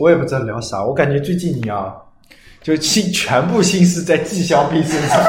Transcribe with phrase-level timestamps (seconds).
[0.00, 1.94] 我也不知道聊啥，我感觉最近你啊，
[2.62, 5.20] 就心全部心思在纪晓碧身上，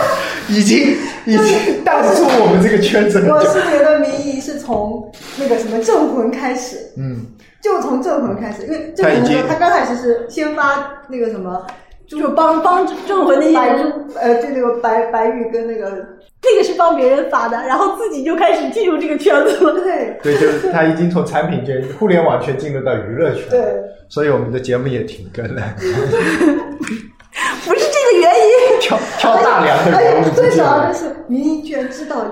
[0.48, 3.52] 已经已经淡出我们这个圈子我很久。
[3.52, 7.26] 是觉得民意是从那个什么镇魂开始，嗯，
[7.62, 11.68] 就从镇魂开始，因为镇魂呢，他刚开始是先发那个什么，
[12.12, 16.06] 就是帮帮镇魂那些白人，呃，就那个白白玉跟那个
[16.42, 19.80] 这个是帮别人发的，然后自己就开始进入这个圈子了。
[19.82, 23.62] 对 对，就是他已经从产品圈、互联网圈进入到娱乐圈，对，
[24.10, 30.50] 所以我们的节目也停更了， 不是这个原因， 挑挑大梁的而人物且最。
[30.52, 32.30] 主要的是，民意居然知道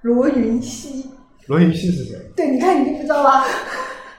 [0.00, 1.04] 罗云熙，
[1.48, 2.16] 罗云熙是谁？
[2.34, 3.44] 对，你看你就不知道吧？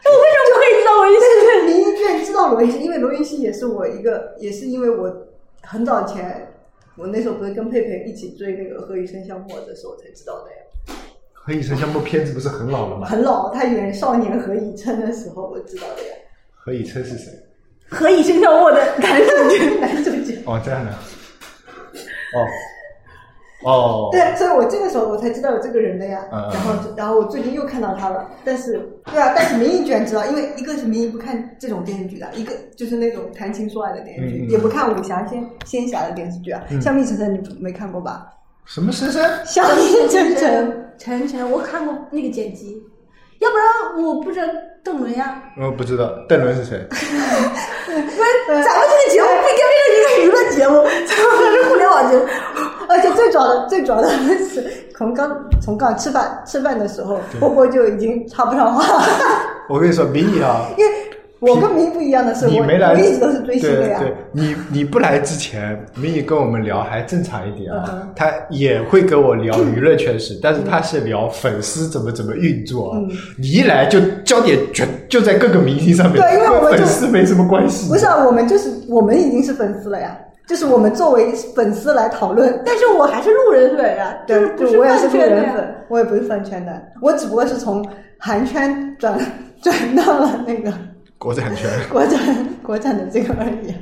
[0.06, 1.20] 我为什么不可以知道我意思？
[1.42, 5.28] 对，民意居然知道罗云熙，因为罗云熙也是我一个，也是因为我
[5.62, 6.52] 很早前，
[6.98, 10.58] 我那时候不是跟佩佩一起追那个《何以笙箫默》的时候才知道的呀。
[11.34, 13.08] 何以笙箫默片子不是很老了吗？
[13.08, 16.16] 很老，他演少年何以琛的时候我知道的呀。
[16.56, 17.32] 何以琛是谁？
[17.88, 20.42] 何以笙箫默的男主角， 男主角。
[20.46, 20.92] 哦，这样的。
[20.92, 22.46] 哦，
[23.64, 26.22] 哦，对，所以我这个时候我才知道有这个人的呀。
[26.32, 28.80] 然后，然后我最近又看到他了，但是，
[29.12, 36.64] 对啊，但是明意居然知道，因为一个是明意不看这种电视剧的，一个就是那种谈情说爱的电视剧，也不看武侠仙仙侠的电视剧啊。
[36.70, 38.28] 嗯像蜜晨晨你没看过吧？
[38.66, 39.30] 什么深深？
[39.46, 42.82] 像蜜晨晨，晨晨，我看过那个剪辑，
[43.40, 44.46] 要不然我不知道
[44.84, 45.44] 邓伦呀。
[45.60, 46.80] 我不知道，邓伦是谁？
[46.90, 47.08] 不是，
[48.48, 50.76] 咱们这个节目不应该变成一个娱乐节目，
[51.08, 52.24] 咱们变成互联网节目。
[52.90, 55.30] 而且最主要的最主要的是，从刚
[55.62, 59.04] 从刚吃饭吃饭的时候，波波就已经插不上话了，
[59.70, 60.92] 我跟你说，明义啊，因为
[61.40, 64.00] 我跟明不一样的是，我你没来，我一直都是追星的呀。
[64.00, 72.98] 对对，你你不来之前，明你跟我们聊还正常一点啊嗯，他也会跟我聊娱乐圈史， 但是他是聊粉丝怎么怎么运作啊。
[72.98, 77.88] 嗯你一来就焦点全就在各个明星上面，对因为我们粉丝没什么关系。
[77.88, 80.18] 不是啊，我们就是我们已经是粉丝了呀，
[80.50, 82.60] 就是我们作为粉丝来讨论。
[82.66, 85.14] 但是我还是路人粉啊，对就我也是路。
[85.14, 87.88] 人粉，我也不是饭圈的，我只不过是从
[88.18, 89.16] 韩圈转
[89.62, 90.74] 转到了那个
[91.20, 91.70] 国产圈。
[91.92, 93.76] 国产国产的这个而已。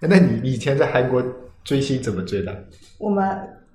[0.00, 1.22] 那你以前在韩国
[1.62, 2.52] 追星怎么追的？
[2.98, 3.24] 我们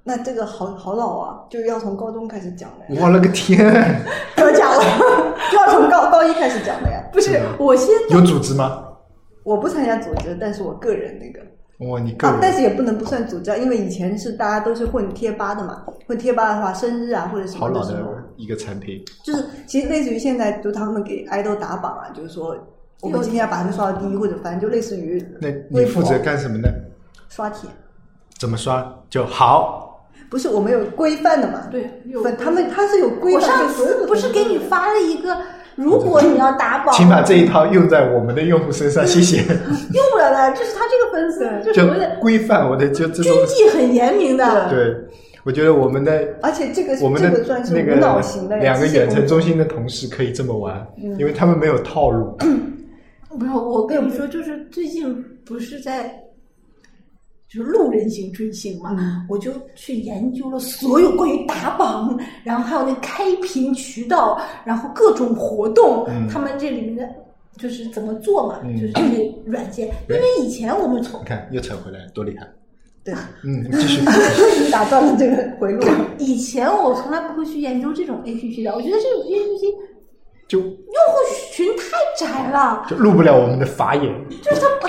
[0.04, 3.58] 那这个好好老啊，就要从高中开始讲的，我勒个天！
[4.36, 4.84] 不讲了，
[5.50, 7.02] 就要从高高一开始讲的呀。
[7.14, 8.84] 不是我先有组织吗？
[9.46, 11.40] 我不参加组织，但是我个人那个。
[11.80, 19.04] 哇，你个啊，但是也不能不算组织啊，因为以前是大家都是混贴吧的嘛，混贴吧的话，生日啊或者什好老的么的时候，一个产品。
[19.24, 22.58] 就是其实类似于现在就他们给爱豆打榜啊，就是说
[23.02, 26.70] 我们今天要把他们刷到第一，或者反正就类似于那你负责干什么呢？
[27.28, 27.70] 刷帖，
[28.40, 30.08] 怎么刷就好？
[30.30, 31.68] 不是我们有规范的嘛？
[31.70, 35.38] 对有粉他们他是有规范，我上次不是给你发了一个，
[35.76, 39.38] 如果你要打榜，请把这一套用在我们的用户身上，谢谢。
[39.38, 44.70] 用不了的，这是他这个粉丝，就就所谓的规范我的就这种军纪很严明的。
[44.70, 44.96] 对，
[45.44, 52.38] 我觉得我们的而且这个我们的这个算是那个无脑型的呀两个远程中心的同事可以这么玩，嗯因为他们没有套路。
[53.38, 56.10] 不是，我跟你说，就是最近不是在
[57.48, 67.10] 就是路人型追星嘛，嗯我就去研究了所有关于打榜，然后还有那开屏渠道，然后各种活动，嗯他们这里面的
[67.58, 69.88] 就是怎么做嘛，嗯就是这些软件。
[70.10, 72.48] 因为以前我们从你看又扯回来，多厉害！
[73.06, 73.14] 对，
[73.44, 74.02] 嗯，继续。
[74.66, 75.86] 你打断了这个回路。
[76.18, 79.74] 以前我从来不会去研究这种 A P P 的，我觉得这种 A P P
[80.48, 80.74] 就用户
[81.54, 84.12] 群太窄了，就入不了我们的法眼，
[84.42, 84.88] 就是他不，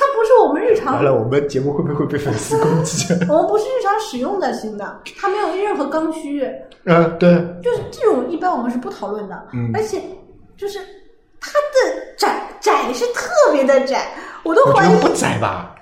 [0.00, 3.12] 它不是我们日常完了，我们节目会不会被粉丝攻击？
[3.28, 6.42] 我们不是日常使用的新的，它没有任何刚需，
[6.84, 9.48] 嗯，对，就是这种一般我们是不讨论的。
[9.52, 10.00] 嗯而且
[10.56, 10.78] 就是
[11.38, 14.08] 它的窄窄是特别的窄，
[14.42, 15.74] 我都怀疑不窄吧？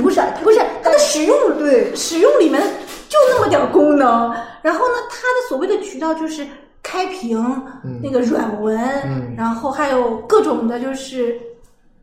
[0.00, 2.60] 不是不是它的使用对使用里面
[3.08, 6.46] 就那么点儿功能，然后呢，它的所谓的渠道就是
[6.80, 7.38] 开屏、
[7.84, 11.36] 嗯那个软文，嗯然后还有各种的，就是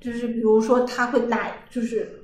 [0.01, 2.23] 就是比如说他会拿就是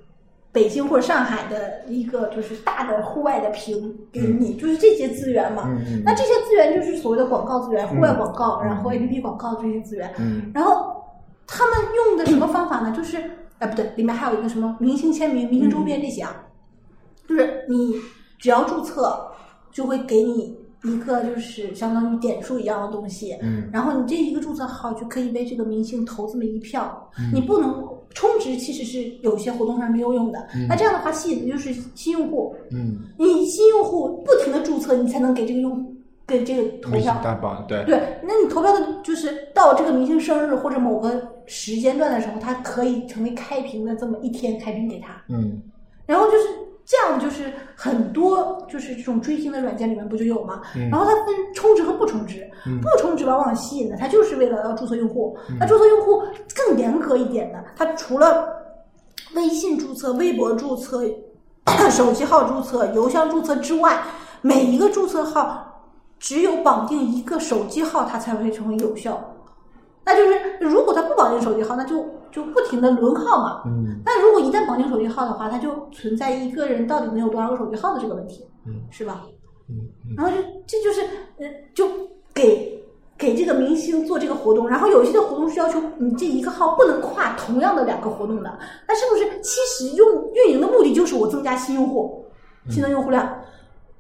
[0.52, 5.70] 北京或者上海的一个就是大的户外的屏给你，就是这些资源嘛。
[6.04, 10.12] 那这些资源就是所谓的广告资源，户外嗯广告，嗯然后 A P P 广告这些资源。
[10.18, 11.04] 嗯然后
[11.46, 12.92] 他们用的什么方法呢？
[12.92, 13.18] 就是
[13.60, 16.48] 哎不对，里面还有一个什么明星签名、明星周边这些啊，
[17.28, 17.96] 就是你
[18.40, 19.32] 只要注册，
[19.72, 27.84] 就会给你一个就是相当于点数一样的东西，嗯然后你这一个注册号就可以为这个明星投这么一票，嗯你不能
[28.14, 30.48] 充值，其实是有些活动上没有用的。
[30.68, 35.96] 那这样的话，吸引的就是新用户，嗯，你新用户不停的注册，你才能给这个用
[36.26, 37.20] 给这个投票。
[37.24, 45.22] 大榜，对，对，那你投票的就是到这个明星生日或者某个时间段的时候，它可以成为开屏的这么一天开屏给他。
[45.30, 45.62] 嗯
[46.06, 46.48] 然后就是
[46.90, 50.62] 这样，就是很多就是这种追星的软件里面不就有吗？
[50.74, 55.38] 嗯然后它分充值和不充值，嗯不充值往往吸引的它就是为了要注册用户。
[55.60, 56.24] 那注册用户
[56.56, 58.48] 更严格一点的，它除了
[59.36, 61.04] 微信注册、微博注册、
[61.92, 64.02] 手机号注册、邮箱注册之外，
[64.42, 69.22] 每一个注册号只有绑定一个手机号，它才会成为有效。
[70.08, 73.64] 那就是如果他不绑定手机号，那就就不停的轮号嘛。
[73.66, 79.26] 嗯那如果一旦绑定手机号的话，它就存在一个人到底能有多少个手机号的这个问题，嗯是吧？
[79.70, 79.76] 嗯
[80.06, 81.02] 嗯然后就这就是
[81.40, 81.46] 呃，
[81.76, 81.86] 就
[82.34, 82.82] 给
[83.18, 92.26] 给这个明星做这个活动，然后有些的活动是要求你这一个号不能跨同样的两个活动的，那是不是其实用运营的目的就是我增加新用户、
[92.70, 93.28] 新的用户量？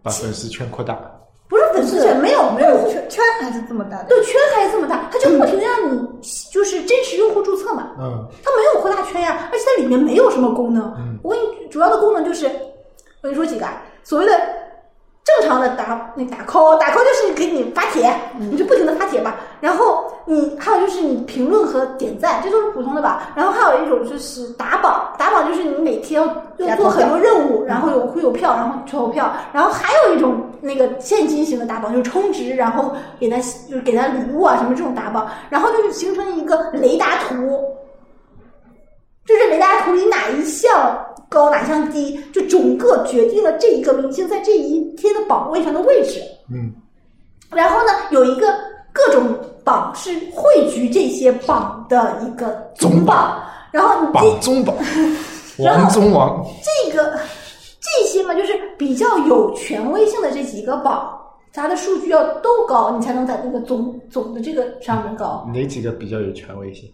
[0.01, 1.16] 把粉丝圈扩大。
[1.49, 4.05] 不是粉丝圈没有没有圈圈还是这么大的。
[4.09, 6.07] 对圈还是这么大，它就不停的让你
[6.51, 10.83] 就是真实用户注册嘛，嗯它没有扩大圈呀，而且它里面没有什么功能。
[10.97, 14.33] 嗯我给你主要的功能就是，我跟你说几个啊，所谓的
[15.27, 19.35] 正常的打那打 call，打 call 就是给你发帖，你就不停的发帖吧。
[19.59, 23.33] 然后你还有就是你评论和点赞，这都是普通的吧。
[23.35, 26.21] 然后还有一种就是打榜，打榜就是你每天
[26.57, 29.33] 要要做很多任务，然后有会有票，然后投票。
[29.51, 37.35] 然后还有一种那个现金型的打榜，就是充值，然后给他就是给他礼物啊什么这种打榜，然后就是形成一个雷达图。
[39.25, 40.76] 就是雷达图里哪一项
[41.37, 46.19] 高哪项低，就整个决定了这一个明星在这一天的榜位上的位置。
[46.51, 46.73] 嗯
[47.51, 48.47] 然后呢，有一个
[48.91, 49.23] 各种
[49.63, 53.41] 榜是汇聚这些榜的一个总榜，
[53.71, 54.75] 然后你榜这中榜，
[55.59, 56.45] 王中王。
[56.61, 57.17] 这个
[57.79, 61.17] 这些嘛，就是比较有权威性的这几个榜，
[61.53, 65.47] 它的数据要都高，你才能在那个总总的这个上面高。
[65.53, 66.91] 哪几个比较有权威性？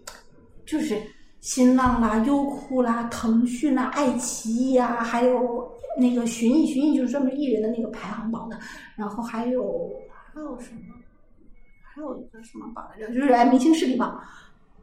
[0.67, 0.95] 就是
[1.43, 8.57] 新浪啦、优酷啦、腾讯啦、爱奇艺啊，还有那个寻艺，寻艺就是专门艺人的那个排行榜的，
[8.95, 9.91] 然后还有
[10.33, 10.95] 还有什么？
[11.81, 13.13] 还有一个什么榜来着？
[13.13, 14.17] 就是哎，明星势力榜，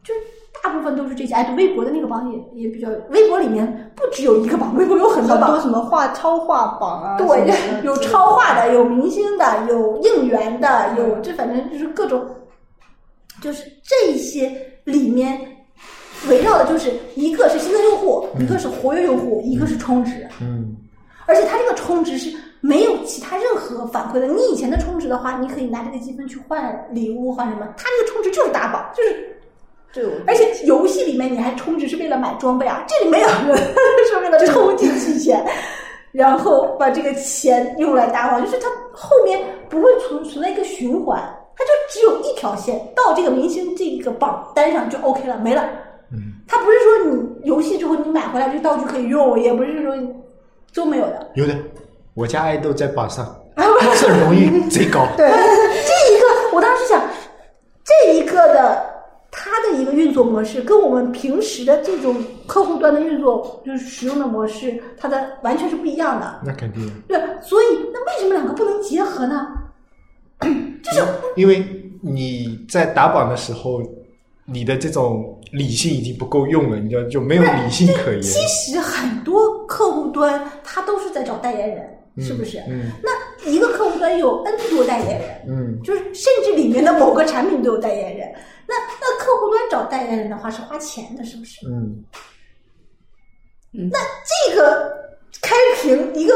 [0.05, 0.21] 就是
[0.62, 1.33] 大部分都是这些。
[1.33, 5.61] 哎，对，微博的那个榜也也比较，微博里面不只有一个榜，微博有很多榜很多。
[5.62, 7.27] 什么画超画榜啊，对，
[7.85, 12.23] 有超话的，有明星的，有应援的，有这反正就是各种，
[13.41, 14.55] 就是这些
[14.85, 15.50] 里面
[16.28, 20.76] 围绕的就是一个是新增用户，一个是活跃用户，一个是充值，嗯。
[21.26, 24.26] 而且它这个充值是没有其他任何反馈的。
[24.26, 29.38] 你以前的充值的话，你可以拿这个积分去换礼物换什么，它这个充值就是打榜，就是
[29.93, 35.46] 对，我而且游戏里面你还充值是为了买装备啊，这里没有，是为了充进去钱，
[36.11, 41.20] 然后把这个钱用来打榜，就是它后面不会存存在一个循环，
[41.56, 45.69] 它就只有一条线，到这个明星这个榜单上就 OK 了，没了。
[46.50, 49.94] 嗯，它不是说你游戏之后你买回来这道具可以用，也不是说
[50.75, 51.31] 都没有的。
[51.35, 51.56] 有的，
[52.14, 53.41] 我家爱豆在榜上，
[54.00, 55.06] 这荣誉贼高。
[55.17, 57.00] 对，这一个，我当时想，
[57.85, 58.85] 这一个的
[59.31, 62.17] 它的一个运作模式，跟我们平时的这种
[62.47, 66.41] 客户端的运作就是使用的模式，它的完全是不一样的。
[66.44, 69.47] 那肯定，对，所以那为什么两个不能结合呢？
[70.82, 71.05] 就是
[71.37, 71.64] 因为
[72.00, 73.82] 你在打榜的时候，
[74.47, 78.23] 你的这种理性已经不够用了，你知道就没有理性可言。
[78.23, 82.59] 其实很多客户端他都是在找代言人，是不是？
[82.69, 88.33] 嗯那一个客户端有 N 多代言人，嗯就是甚至里面的某个产品都有代言人。
[88.66, 91.66] 那那客户端找代言人的话是花钱的，是不是？
[91.66, 92.04] 嗯
[93.73, 93.99] 那
[94.49, 94.92] 这个
[95.40, 96.35] 开屏一个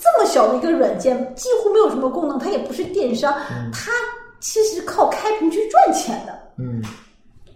[0.00, 3.32] 这么小的一个软件，几乎没有什么功能，它也不是电商，
[3.72, 3.92] 它
[4.40, 6.82] 其实靠开屏去赚钱的，嗯，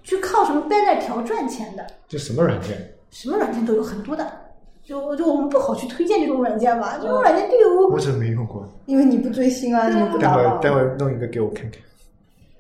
[0.05, 2.77] 去靠什么 banner 条赚钱的，这什么软件？
[3.11, 4.25] 什么软件都有很多的。
[4.87, 8.69] 就就我们不好去推荐这种软件吧，这种软件就有我怎么没用过？
[8.85, 10.61] 因为你不追星啊，你不待会儿打榜。
[10.61, 11.81] 待会儿弄一个给我看看。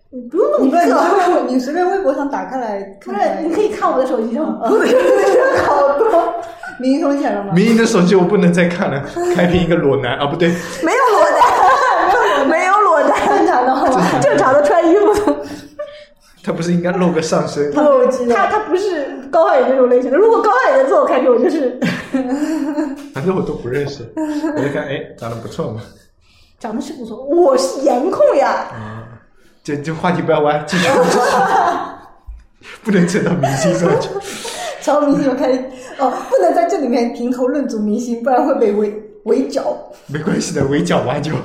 [0.08, 6.32] 你不用弄你随便你随便微博上打开来不看你可以看我的手机上， 嗯我的手机上好多。
[6.80, 7.52] 明充钱了吗？
[7.54, 9.04] 明明的手机我不能再看了，
[9.36, 10.48] 开屏一个裸男啊，不对，
[10.82, 14.20] 没有裸男， 没有裸男，正常的？
[14.22, 15.33] 正常的穿衣服。
[16.44, 17.72] 他不是应该露个上身？
[17.72, 17.80] 不，
[18.28, 20.16] 他他不是高瀚宇这种类型的。
[20.18, 21.80] 如果高瀚宇在做我开屏，我就是
[23.14, 25.80] 反正我都不认识，我就看，哎，长得不错嘛。
[26.60, 28.66] 长得是不错，我是颜控呀。
[28.72, 29.08] 啊，
[29.62, 30.88] 这这话题不要歪，继续，
[32.82, 34.10] 不能扯到明星上去。
[34.82, 35.50] 朝明星我开
[35.98, 39.74] 哦，不能在这里面评头论足明星，不然会被围围剿。
[40.08, 41.32] 没关系的，围剿完就。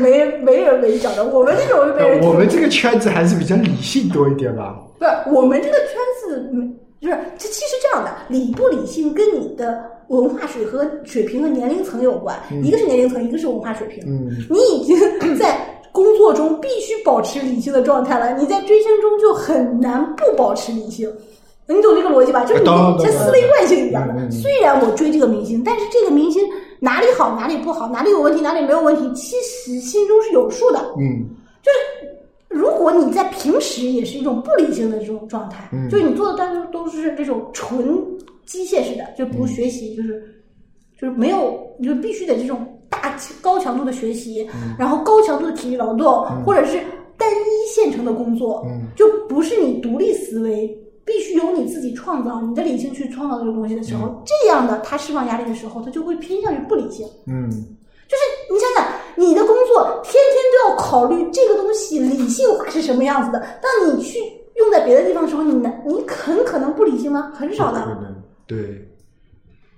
[0.00, 4.76] 没人没人围剿的，我们这种人我们这个圈子还是比较理性多一点吧。
[4.98, 14.04] 不是我们这个圈子，嗯就是这其实这样的，理不理性跟你的文化水和水平和年龄层有关，一个是年龄层，一个是文化水平。
[14.06, 14.98] 嗯，你已经
[15.38, 15.58] 在
[15.92, 21.10] 工作中必须保持理性的状态了，你在追星中就很难不保持理性。
[21.66, 22.44] 你懂这个逻辑吧？
[22.44, 24.30] 就是你懂懂懂这思维惯性一样的。
[24.30, 26.42] 虽然我追这个明星，但是这个明星
[26.80, 30.78] 哪里好，哪里不好，哪里有问题，哪里没有问题，其实心中是有数的。
[30.98, 31.28] 嗯。
[31.62, 31.70] 就
[32.48, 35.88] 如果你在平时也是一种不理性的这种状态，嗯。
[35.90, 38.02] 就是你做的但是都是这种纯
[38.46, 40.20] 机械式的，就不学习，就是
[40.98, 46.80] 就是没有，你就必须得这种大高强度的学习，然后高强度的体力劳动，或者是
[47.18, 48.86] 单一线程的工作，嗯。
[48.96, 50.76] 就不是你独立思维。
[51.10, 57.04] 必须由你自己创造，你的理性去创造这个东西的时候，这样的他释放压力的时候，他就会偏向于不理性。
[57.26, 63.40] 嗯就是你想想，你的工作天天都要考虑这个东西理性化是什么样子的。
[63.60, 64.18] 当你去
[64.54, 67.32] 用在别的地方的时候，你难，你很可能不理性吗？
[67.34, 68.14] 很少的。
[68.46, 68.58] 对，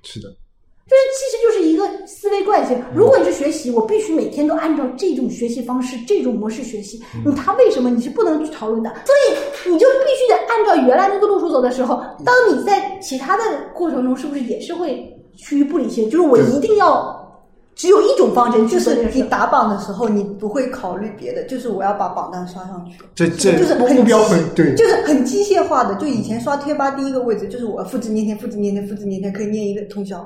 [0.03, 2.81] 是的，就是其实就是一个思维惯性。
[2.95, 8.91] 如果你是学习，我必须每天都按照这种学习方式、这种模式学习，你他为什么你是不能去讨论的？
[9.05, 13.43] 所以你就必须得按照原来那个路数走的时候，当你在其他的
[13.75, 15.05] 过程中，是不是也是会
[15.37, 16.09] 趋于不理性？
[16.09, 17.43] 就是我一定要
[17.75, 19.05] 只有一种方针就是。
[19.13, 22.99] 你打榜的时候，你不会考虑别的，就是我要把榜单刷上去。
[23.17, 25.93] 这这就是很目标机很对，就是很机械化的。
[25.97, 30.25] 就以前刷贴吧第一个位置，就是我复制粘贴、复制粘贴、复制粘贴，可以念一个通宵。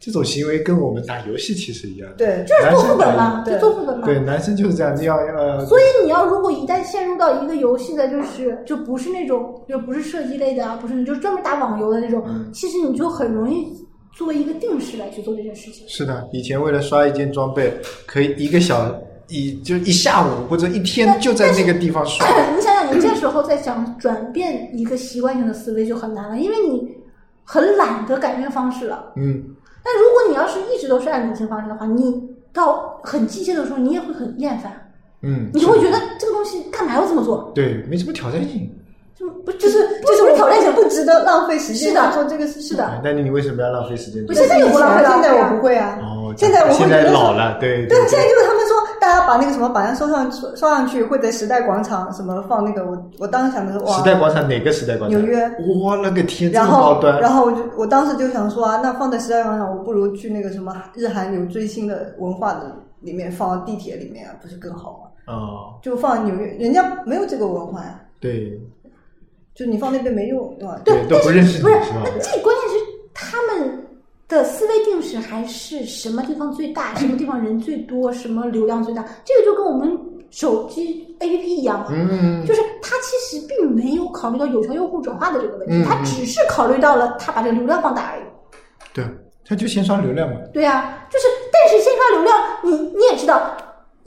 [0.00, 2.10] 这种行为跟我们打游戏其实一样。
[2.16, 4.06] 对，就是做副本嘛，对就做副本嘛。
[4.06, 13.66] 对，男生就是这样，要呃，所以你要如果一旦陷入到一个游戏的，就是就不是那种就不是射击类的啊，不是就是专门打网游的那种，嗯其实你就很容易
[14.12, 15.86] 作为一个定式来去做这件事情。
[15.86, 17.72] 是的，以前为了刷一件装备，
[18.06, 22.26] 可以一个小一就一下午或者一天就在那个地方刷。
[22.56, 26.88] 你想想，你这时候再想转变一个习惯性的思维就很难了，因为你
[27.44, 29.12] 很懒得改变方式了。
[29.16, 29.44] 嗯，
[29.82, 34.90] 但如果你要是一直都是按理性方式的话，你到很机械的时候，你也会很厌烦，
[35.22, 37.50] 嗯，你就会觉得这个东西干嘛要这么做？
[37.54, 38.70] 对，没什么挑战性。
[39.20, 42.62] 就不就是就是我挑战性不值得浪费时间是的去做这个事情。
[42.70, 44.28] 是的，那你为什么要浪费时间做？
[44.28, 45.98] 不现在也不浪费了现在我不会啊。
[46.00, 48.69] 哦，现在我会现在觉得老了，对对，现在就是他们说，
[49.00, 55.18] 大家把那个什么榜样收上刷刷上去，会在时代广场什么放那个，我我当时想的是哇，时代广场哪个时代广场？
[55.20, 55.42] 纽约。
[55.82, 57.20] 哇，那个天，这然么高后，端。
[57.20, 65.32] 然后我就我当时就想说啊，那放在时代广场，我不如去那个什么日韩有追星的文化的里面放地铁里面啊，不是更好吗？
[65.32, 68.60] 哦，就放纽约，人家没有这个文化呀，对
[69.54, 70.80] 就你放那边没用，对吧？
[70.84, 72.10] 对，都不认识你不是，吧那？
[72.18, 73.86] 这关键是他们
[74.30, 79.98] 的思维定式还是什么地方最大，什么地方人最多，什么流量最大，这个就跟我们
[80.30, 81.88] 手机 APP 一样嘛。
[81.90, 88.22] 嗯，就是它其实并没有考虑到有效用户转化的这个问题，嗯它只是考虑到了它把这个流量放大而已。
[88.94, 89.04] 对，
[89.44, 90.36] 它就先刷流量嘛。
[90.52, 93.56] 对啊，就是但是先刷流量，你你也知道，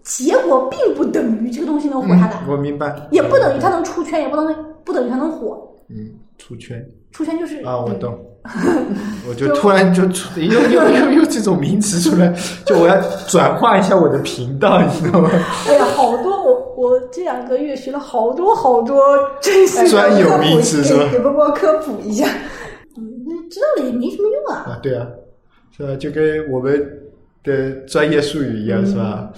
[0.03, 2.95] 结果并不等于这个东西能火下来，嗯，我明白。
[3.11, 5.61] 也不等于它能出圈，也不能不等于它能火。
[5.89, 8.17] 嗯，出圈出圈就是啊，我对懂。
[9.27, 12.33] 我就突然就出又又又又这种名词出来，
[12.65, 12.95] 就我要
[13.27, 15.29] 转化一下我的频道，你知道吗？
[15.67, 18.99] 哎呀，好多我我这两个月学了好多好多
[19.39, 22.27] 这些专有名词是吧给给波波科普一下。
[22.97, 23.03] 嗯，
[23.49, 24.73] 知道了也没什么用啊。
[24.73, 25.07] 啊，对啊，
[25.75, 25.95] 是吧？
[25.95, 27.01] 就跟我们
[27.43, 29.29] 的专业术语一样，是吧？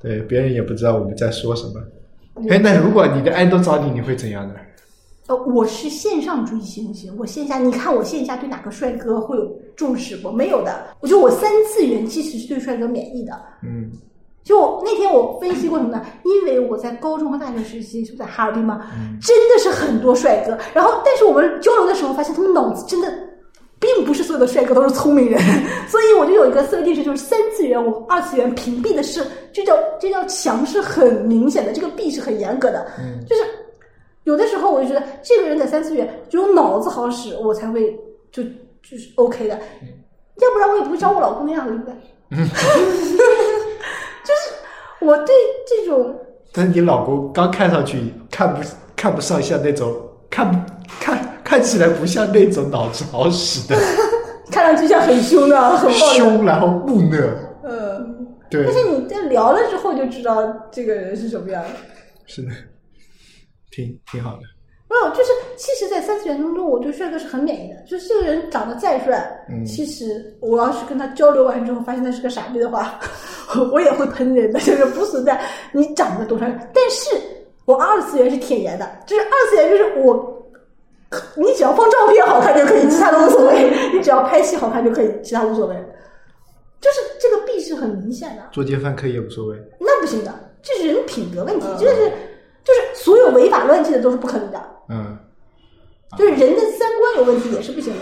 [0.00, 1.80] 对，别人也不知道我们在说什么。
[2.48, 4.54] 哎，那如果你的爱豆找你，你会怎样呢？
[5.28, 10.30] 呃，我是线上追星星，我线下你看我线下对哪个帅哥会有重视不？
[10.30, 10.84] 没有的。
[11.00, 13.32] 我觉得我三次元其实是对帅哥免疫的。
[13.62, 13.90] 嗯
[14.42, 16.04] 就我那天我分析过什么呢？
[16.24, 20.58] 因为我在高中和大学时期是在哈尔滨嘛，嗯真的是很多帅哥。
[20.74, 23.08] 然后，但是我们交流的时候发现，他们脑子真的
[23.78, 25.40] 并不是所有的帅哥都是聪明人，
[25.86, 33.42] 所以我就有一个思维定式，就是三次元我二次元屏蔽的是，这叫这叫墙是很明显的，这个壁是很严格的，嗯就是
[34.24, 37.98] 有的时候我就觉得这个人在三次元只有脑子好使，我才会
[38.30, 41.94] 就就是 OK 的，要不然我也不会找我老公那样的，对不对？
[44.24, 44.54] 就是
[45.00, 45.34] 我对
[45.66, 46.14] 这种
[46.52, 48.60] 但是你老公刚看上去看不
[48.94, 49.92] 看不上像那种
[50.30, 50.58] 看不
[51.00, 53.76] 看看起来不像那种脑子好使的
[54.50, 57.18] 看上去像很凶的、很凶，然后木讷，
[57.64, 61.70] 嗯，对但，是你在聊了之后就知道这个人是什么样的。
[62.26, 62.50] 是的，
[63.72, 64.42] 挺挺好的。
[64.88, 67.80] 没有，就是其实，在三次元当中，我对帅哥是很免疫的。
[67.86, 73.00] 就是这个人长得再帅，嗯其实我要是跟他交流完之后，发现他是个傻逼的话，
[73.72, 75.40] 我也会喷人的，就是不存在
[75.72, 76.46] 你长得多帅。
[76.74, 77.08] 但是
[77.64, 80.46] 我二次元是铁颜的，就是二次元就是我，
[81.36, 85.74] 你只要放照片好看就可以，其他都无所谓； 你只要拍戏好看就可以，其他无所谓。
[86.82, 88.42] 就是这个弊是很明显的。
[88.52, 89.56] 作奸犯科也无所谓。
[89.80, 92.12] 那不行的，这是人品格问题，这个是
[92.64, 95.18] 就是所有违法乱纪的都是不可以的，嗯，
[96.16, 98.00] 就是人的三观有问题也是不行的。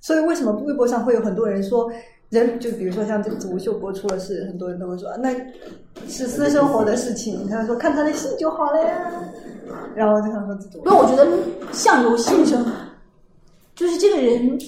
[0.00, 1.90] 所以为什么微博上会有很多人说，
[2.30, 5.32] 人就比如说像这个吴秀波出了事，很多人都会说啊那
[6.08, 9.12] 是私生活的事情，他说看他的戏就好了呀。
[9.94, 11.26] 然后就想说这种，因为我觉得
[11.72, 12.66] 相由心生，
[13.74, 14.58] 就是这个人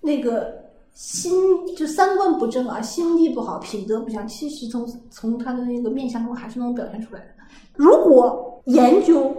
[0.00, 0.59] 那个
[0.94, 1.32] 心
[1.76, 7.26] 就三观不正啊，心地不好，品德不强，其实从从他的那个面相中还是能表现出来的。
[7.74, 9.34] 如果研究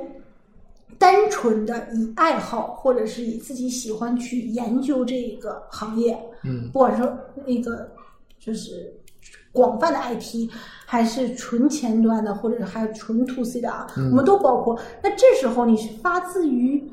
[0.98, 7.03] 单纯的以爱好或者是以自己喜欢去研究这个行业，嗯，不管是
[7.46, 7.89] 那个
[8.39, 8.91] 就是
[9.51, 10.50] 广泛的 IT，
[10.86, 14.79] 还是纯前端的，或者是还有纯 to C 的啊，我们都包括。
[15.03, 16.84] 那这时候你是发自于，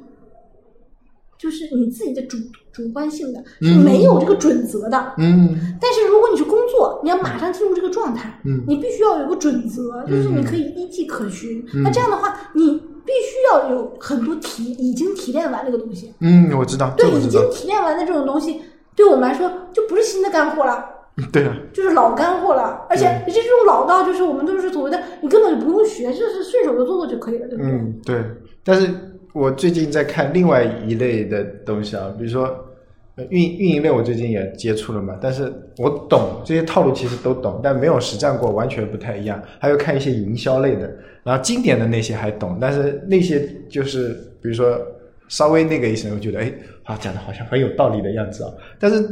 [1.38, 2.36] 就是你自己的主
[2.72, 5.14] 主观性的，是没有这个准则的。
[5.18, 11.64] 嗯但是如果你是工作，你要马上进入这个状态，嗯你必须要有一个准则，就是你可以依迹可循。
[11.82, 12.72] 那这样的话，你
[13.04, 17.40] 必须要有很多提已经提炼完这个东西，嗯，我知道，对，已经。
[17.50, 18.60] 提炼完的这种东西，
[18.94, 20.84] 对我们来说就不是新的干货了。
[21.32, 27.72] 对啊，就是老干货了，而且这种老到就是我们都是所谓的，你根本就不用学，就是顺手就做做就可以了，对不对？
[27.72, 28.24] 嗯，对。
[28.62, 28.88] 但是
[29.34, 32.48] 我最近在看另外一类的东西啊，比如说
[33.30, 35.16] 运运营类，我最近也接触了嘛。
[35.20, 39.40] 但是我懂这些套路，其实都懂，但没有实战过，完全不太一样。
[39.58, 40.90] 还有看一些营销类的，
[41.22, 44.08] 然后经典的那些还懂，但是那些就是
[44.40, 44.80] 比如说
[45.28, 46.52] 稍微那个一些，我觉得哎，
[46.84, 48.50] 啊讲的好像很有道理的样子啊。
[48.78, 49.02] 但是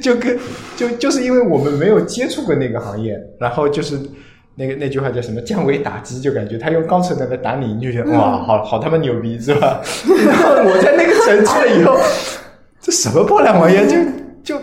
[0.00, 0.38] 就就跟
[0.76, 3.98] 就就是因为我们没有接触过那个行业，然后就是。
[4.58, 5.40] 那个那句话叫什么？
[5.42, 9.80] 降维打击，就感觉他用高层的来打你，你就觉得哇，好好他妈牛逼，是吧？
[10.26, 11.96] 然后我在那个层次了以后，
[12.80, 14.62] 这什么破烂玩意儿，就就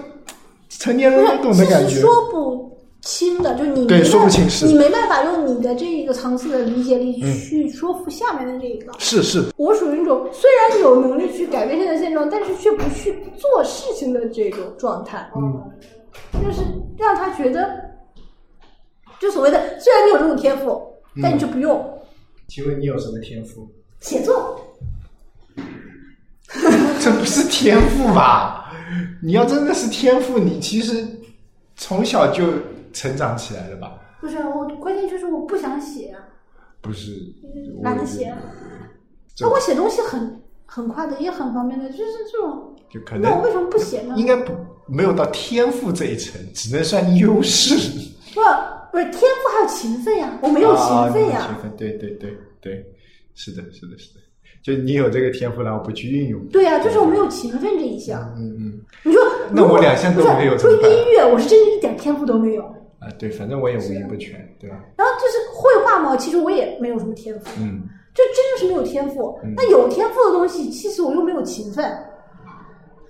[0.70, 2.02] 成年人都懂的感觉。
[2.02, 8.92] 说不清的，就你对说不清是你没办法用你的这一个层次的理解力嗯去说服下面的这一个。
[9.00, 15.30] 是是，我属于那种虽然有能力去改变现在现状，但是却不去做事情的这种状态。
[15.38, 15.62] 嗯，
[16.44, 16.62] 就是
[16.98, 17.70] 让他觉得，
[19.26, 20.80] 就所谓的，虽然你有这种天赋，
[21.20, 22.00] 但你就不用
[22.48, 23.68] 请问你有什么天赋？
[24.00, 24.62] 写作。
[27.02, 28.72] 这不是天赋吧？
[29.24, 31.04] 你要真的是天赋，你其实
[31.76, 32.44] 从小就
[32.94, 34.00] 成长起来了吧？
[34.22, 36.22] 不是我，关键就是我不想写，啊
[36.82, 37.34] 不是，
[37.82, 38.32] 懒得写。
[39.34, 42.76] 这那我写东西很很快的，也很方便的，就是这种。
[42.92, 44.14] 就可能那我为什么不写呢？
[44.16, 44.54] 应该不
[44.88, 47.76] 没有到天赋这一层，只能算优势。
[48.36, 48.42] 不
[48.96, 51.48] 不是天赋还有勤奋呀，我没有勤奋呀。
[51.48, 52.86] 勤奋，对对对对，
[53.34, 54.22] 是的，是的，是的。
[54.64, 56.40] 就你有这个天赋，然后不去运用。
[56.46, 58.34] 对呀，就是我没有勤奋这一项。
[58.38, 60.80] 嗯嗯你说，那我两项都没有说音
[61.12, 62.64] 乐，我是真的一点天赋都没有。
[63.00, 64.78] 啊，对，反正我也五音不全，对吧？
[64.98, 69.54] 然后就是绘画嘛，其实我也没有什么天赋，嗯就真的是没有天赋嗯。
[69.58, 71.86] 那有天赋的东西，其实我又没有勤奋，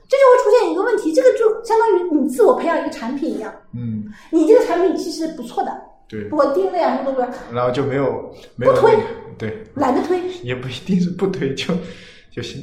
[0.07, 5.71] 这就会出现一个问题，这个就相当于你自我培养一个产品一样，嗯，你这个产品其实不错的，
[6.07, 6.23] 对。
[6.29, 6.35] 不。
[6.35, 8.97] 管定位啊什么都不要，然后就没有没有不推。
[9.37, 11.73] 对，懒得推，也不一定是不推就
[12.31, 12.61] 就行，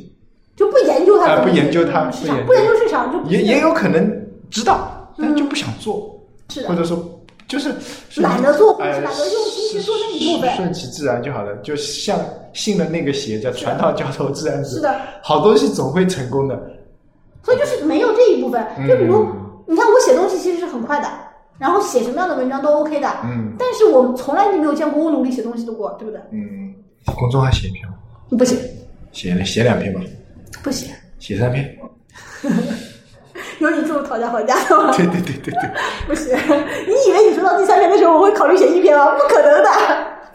[0.57, 2.77] 就不研究它啊怎么不研究它市场，不研究。
[2.79, 4.11] 市场就也也有可能
[4.51, 6.69] 知道，但嗯就不想做，是的。
[6.69, 7.75] 或者说就是
[8.17, 10.51] 懒得做懒得用心去做那一部分。
[10.57, 11.55] 顺其自然就好了。
[11.57, 12.19] 就像
[12.55, 16.59] 信了那个邪叫船到教头自然直，是的，好东西总会成功的。
[17.43, 18.65] 所以就是没有这一部分。
[18.89, 21.09] 就比如嗯你看我写东西其实是很快的，
[21.59, 26.21] 然后写什么样的文章都 OK 的，嗯但是我从来就没有见过我努力写东西的过，对不对？
[26.33, 26.75] 嗯，
[27.17, 27.95] 公众号写一篇吗，
[28.37, 28.57] 不写，
[29.13, 30.01] 写写两篇吧，
[30.63, 30.93] 不写。
[31.19, 31.79] 写三篇。
[33.61, 34.93] 有你这么讨价还价的吗？
[34.97, 35.71] 对对对对对，
[36.09, 39.13] 不行，你以为你说到第三篇的时候，我会考虑写一篇吗？
[39.15, 39.71] 不可能的。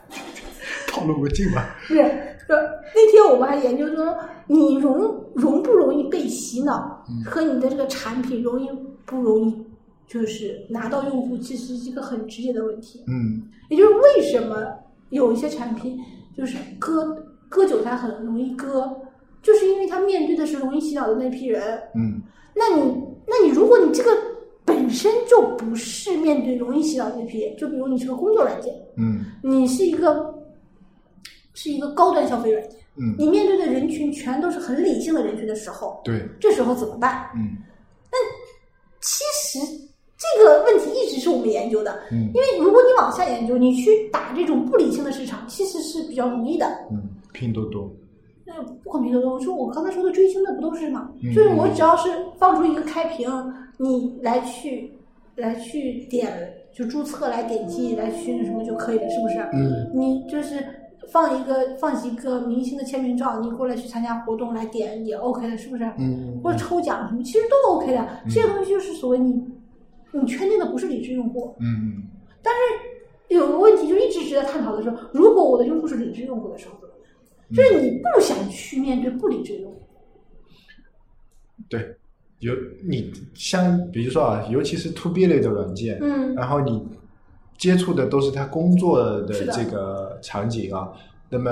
[0.88, 1.76] 套路不进吧？
[1.88, 2.10] 不是，说
[2.50, 8.70] 那天我们还研究说，你容容不容易被洗脑，和你的这个产品容易
[9.06, 9.66] 不容易，
[10.08, 13.04] 就是拿到用户，其实是一个很直接的问题。
[13.08, 14.66] 嗯也就是为什么
[15.10, 16.00] 有一些产品
[16.38, 17.18] 就是割
[17.50, 18.90] 割韭菜很容易割，
[19.42, 21.62] 就是因为他面对的是容易洗脑的那批人。
[21.96, 22.22] 嗯
[22.56, 22.94] 那你，
[23.28, 24.12] 那你如果你这个
[24.64, 30.34] 本身就不是面对容易洗脑的那批，就比如你是个工作软件，嗯你是一个
[31.58, 37.30] 是一个高端消费软件，嗯，你面对的人群全都是很理性的人群的时候，对，这时候怎么办？
[37.36, 37.58] 嗯。
[39.02, 39.60] 其实
[40.18, 42.30] 这个问题一直是我们研究的，嗯。
[42.34, 46.68] 因为如果你往下研究，你去打这种不理性的市场，其实是比较容易的。
[46.92, 47.92] 嗯，拼多多，
[48.46, 51.10] 那不可拼多多，我说我刚才说的追星的不都是吗？
[51.24, 51.34] 嗯。
[51.34, 53.30] 就是我只要是放出一个开屏，
[53.78, 54.92] 你来去
[55.36, 59.40] 来去点就注册来点击来去那什么就可以了，是不是？
[59.54, 59.92] 嗯。
[59.94, 60.66] 你就是
[61.12, 65.84] 放一个放几个明星的签名照，你过来去参加活动来点也 OK 的，是不是？
[65.98, 68.08] 嗯或者抽奖什么，其实都 OK 的。
[68.26, 69.44] 这些东西就是所谓你
[70.12, 72.04] 你圈定的不是理智用户，嗯
[72.42, 76.76] 但是有个问题就一直值得探讨的是，如果我的用户是理智用户的时候？
[77.56, 79.82] 就是你不想去面对不理智的用户。
[81.70, 81.96] 对，
[82.40, 82.54] 有
[82.86, 86.86] 你像比如说啊，尤其是 to B 类的软件，嗯然后你
[87.58, 90.92] 接触的都是他工作的这个场景啊，
[91.30, 91.52] 那么。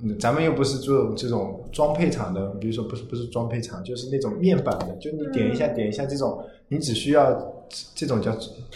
[0.00, 7.52] 嗯咱们又不是做这种装配厂的，比如说不是不是装配厂，就是那种面板的，就你点一下、点一下这种，你只需要
[7.96, 8.32] 这种叫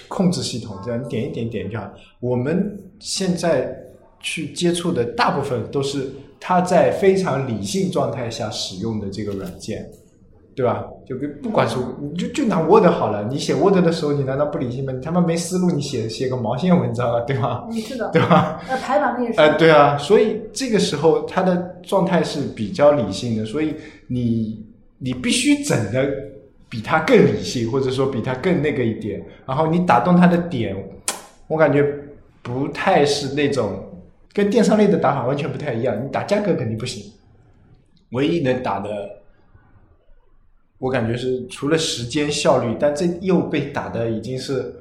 [0.08, 1.88] 控制系统，这样你点一点点就好。
[2.18, 3.72] 我们现在
[4.18, 9.88] 去接触的大部分都是他在非常理性状态下使用的这个软件，
[10.54, 10.84] 对吧？
[11.06, 14.92] 就跟不管是你就就拿 Word 好了，你写 Word 的时候，你难道不理性吗？
[14.92, 17.66] 你他妈没思路，你写写个毛线文章啊，对吧？
[17.70, 18.60] 嗯，是的，对吧？
[18.68, 19.40] 呃，排版的也是。
[19.40, 23.74] 呃，对啊，所以这个时候他的状态是比较理性的，所以
[24.08, 24.64] 你
[24.98, 26.06] 你必须整的
[26.68, 30.76] 比他更理性，或者说比他更那个一点，然后你打动他的点，
[31.48, 31.82] 我感觉
[32.42, 33.82] 不太是那种
[34.32, 35.96] 跟电商类的打法完全不太一样。
[36.02, 37.12] 你打价格肯定不行，
[38.10, 38.90] 唯一能打的，
[40.82, 44.74] 我感觉是除了时间效率，但这又被打的已经是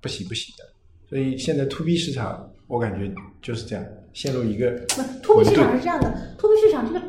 [0.00, 0.64] 不行不行的。
[1.06, 7.06] 所以现在 to B 市场，我感觉就是这样，陷入一个不，to B 市场是这样的，to B 市场这个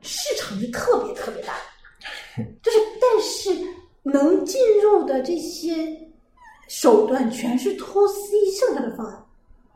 [0.00, 1.54] 市场是特别特别大，
[2.62, 3.50] 就是但是
[4.04, 6.08] 能进入的这些
[6.68, 9.25] 手段全是 to C 剩下的方案。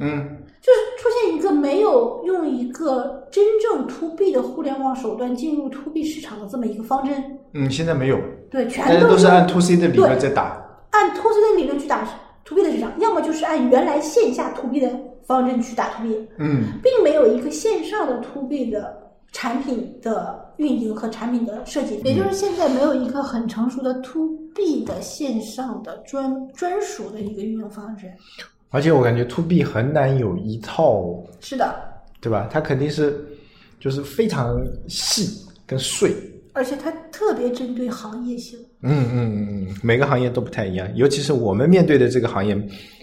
[0.00, 0.36] 嗯。
[0.60, 10.62] 就是出现一个没有用一个真正 to B 的互联网手段进入 to B 市场的这么一个方针，嗯，现在没有，对，全都是按 to C 的理论在打。
[10.90, 12.06] 按 to C 的理论去打
[12.44, 14.90] to B 的市场，要么就是按原来线下 to B 的
[15.24, 16.64] 方针去打 to B，嗯。
[16.82, 18.94] 并没有一个线上的 to B 的
[19.32, 28.12] 产品的运营和产品的设计，也就是现在没有一个很成熟的 to B 的线上的专专属的一个运营方式。
[28.70, 31.74] 而且我感觉 to B 很难有一套，是的，
[32.20, 32.48] 对吧？
[32.50, 33.24] 它肯定是
[33.78, 34.56] 就是非常
[34.88, 35.28] 细
[35.66, 36.14] 跟碎。
[36.52, 38.59] 而且它特别针对行业性。
[38.83, 42.54] 嗯嗯嗯嗯，每个行业都不太一样，尤其是我们面对的这个行业，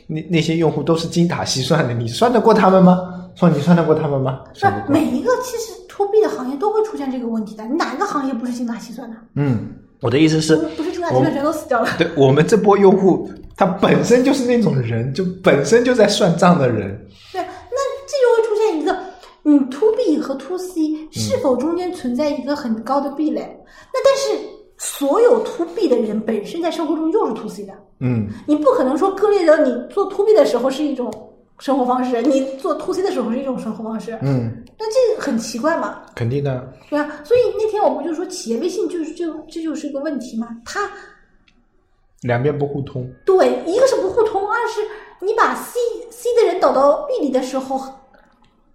[0.08, 3.30] 那那些用户都是精打细算的，你算得过他们吗？
[3.36, 4.44] 说你算得过他们吗？
[4.54, 9.16] 算不每一个其实 to B 的行业都会出现这个问题的，哪个行业不是精打细算的？
[9.36, 9.70] 嗯，
[10.02, 11.90] 我的意思是，不是精打细算全都死掉了。
[11.98, 16.90] 对我们这波用户，他本身就是那种人，就本身就在算账的人。
[17.32, 18.96] 对，那这就会出现一个，
[19.44, 23.42] 你 to B 和 to C 是否中间存在一个很高的壁垒？
[23.94, 31.12] 那但是所有 to B 的人本身在生活中又是 to C 的，嗯你不可能说割裂的你做 to B 的时候是一种
[31.60, 36.04] 生活方式，你做 to C 的时候是一种生活方式，嗯，那这个很奇怪嘛？
[36.16, 36.72] 肯定的。
[36.90, 40.50] 对啊，所以那天我不就说企业微信就是就这就是一个问题嘛？
[40.64, 40.88] 它
[42.22, 43.10] 两边不互通。
[43.26, 44.82] 对，一个是不互通，二是
[45.20, 45.80] 你把 C
[46.12, 47.78] C 的人导到 B 里的时候，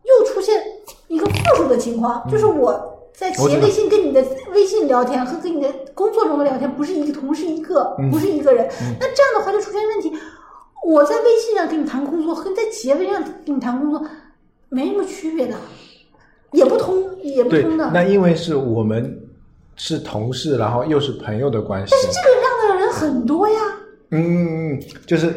[0.03, 0.61] 又出现
[1.07, 8.69] 一个负数的情况，就是我在企业微信跟你的微信聊天和跟你的工作中的聊天不是一个同是一个，不是一个人，
[8.99, 10.13] 那这样的话就出现问题。
[10.85, 14.05] 我在微信上跟你谈工作，和在企业微信上跟你谈工作
[14.69, 15.55] 没什么区别的，
[16.53, 19.17] 也不通，也不通的。，那因为是我们
[19.77, 21.93] 是同事，然后又是朋友的关系。
[21.93, 23.61] 但是这个样的人很多呀。
[24.11, 25.33] 嗯，就是，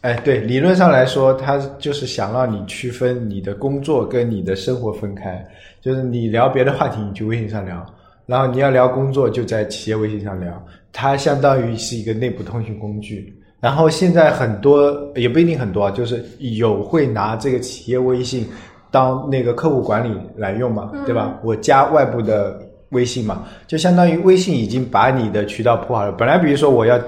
[0.00, 5.46] 哎，对，理论上来说，他就是想让你区分你的工作跟你的生活分开，
[5.80, 7.84] 就是你聊别的话题，你去微信上聊，
[8.26, 13.34] 然后你要聊工作，就在企业微信上聊，它相当于是一个内部通讯工具。
[13.60, 18.46] 然后现在很多也不一定很多啊，就是有会拿这个企业微信
[18.90, 21.38] 当那个客户管理来用嘛，对吧？
[21.42, 22.58] 我加外部的
[22.90, 26.12] 微信嘛，就相当于微信已经把你的渠道铺好了。
[26.12, 26.98] 本来比如说我要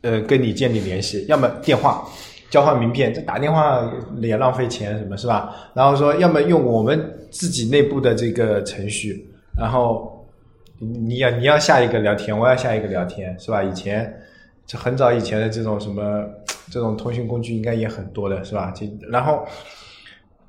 [0.00, 2.02] 呃跟你建立联系，要么电话
[2.50, 3.80] 交换名片，这打电话
[4.20, 5.54] 也浪费钱，什么是吧？
[5.74, 6.98] 然后说要么用我们
[7.30, 9.24] 自己内部的这个程序，
[9.56, 10.26] 然后
[10.78, 13.62] 你要你要下一个聊天，我要下一个聊天，是吧？
[13.62, 14.12] 以前
[14.66, 16.24] 就很早以前的这种什么
[16.70, 18.70] 这种通讯工具应该也很多的，是吧？
[18.70, 19.44] 就然后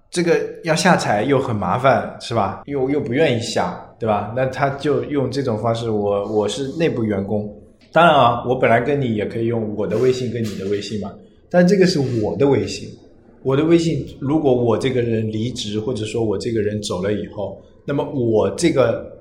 [0.10, 2.62] 这个要下载又很麻烦，是吧？
[2.66, 4.32] 又又不愿意下，对吧？
[4.36, 7.52] 那他就用这种方式，我我是内部员工，
[7.92, 11.12] 当然啊，我本来跟你也可以用我的微信跟你的微信嘛，
[11.50, 12.88] 但这个是我的微信，
[13.42, 19.12] 我的微信，如果我这个人离职或者说我这个人走了以后，那么我这个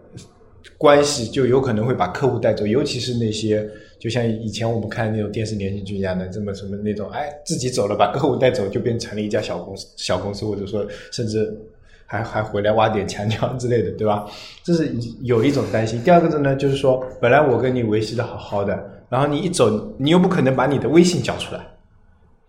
[0.77, 3.67] 关系就有可能会把客户带走，尤其是那些
[4.03, 11.57] 就像以前我们看那种电视连续剧一样的，这么什么那种，哎，自己走了把客户带走，就变成了一家小公司，小公司或者说甚至
[12.05, 14.27] 还还回来挖点墙角之类的，对吧？
[14.65, 16.03] 这是有一种担心。
[16.03, 18.77] 第二个呢，就是说本来我跟你维系的好好的，
[19.09, 21.61] 然后你一走，你又不可能把你的微信交出来。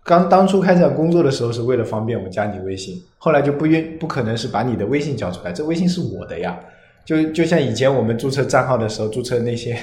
[0.02, 6.58] 刚当初开展工作的时候是为了方便我加你微信，后来就不愿不可能是把你的微信交出来，这微信是我的呀。
[7.04, 9.78] 就就像以前我们注册账号的时候，注册那些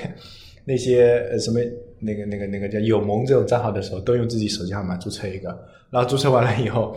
[0.66, 1.60] 那些呃什么
[2.00, 5.50] 那个那个那个叫友盟这种账号的时候，都用自己手机号码注册一个，
[5.90, 6.96] 然后注册完了以后，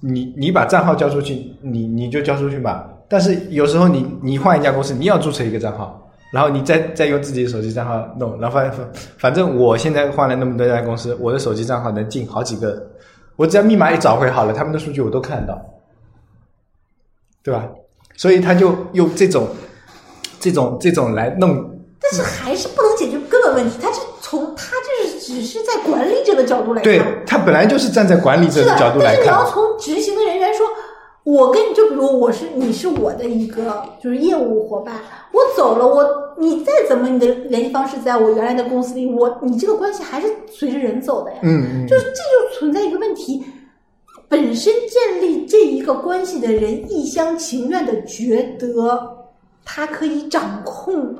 [0.00, 2.88] 你你把账号交出去，你你就交出去吧。
[3.08, 12.90] 但是有时候你你换一家公司，你要注册一个账号，然后你再再用自己的手机账号弄，然后反反反正我现在换了那么多家公司，我的手机账号能进好几个，
[13.36, 15.60] 我只要密码一找回好了，他们的数据我都看到，
[17.42, 17.68] 对吧？
[18.16, 19.48] 所以他就用这种
[20.38, 23.76] 这种这种来弄，但是还是不能解决根本问题。
[23.80, 30.66] 他是从他就是只是在管理者的角度来看，对他本来就是站在管理者的，角度来但是你要，从执行的人员说，
[31.24, 34.96] 我跟你就比如我是你是我的一个就是业务伙伴，
[35.32, 36.04] 我走了，我
[36.38, 41.38] 你再怎么你的联系方式在我原来的公司里，我你这个关系还是随着人走的呀。
[41.42, 43.44] 嗯嗯，就是这就存在一个问题，
[44.26, 49.06] 本身建立这一个关系的人一厢情愿的觉得
[49.64, 51.14] 他可以掌控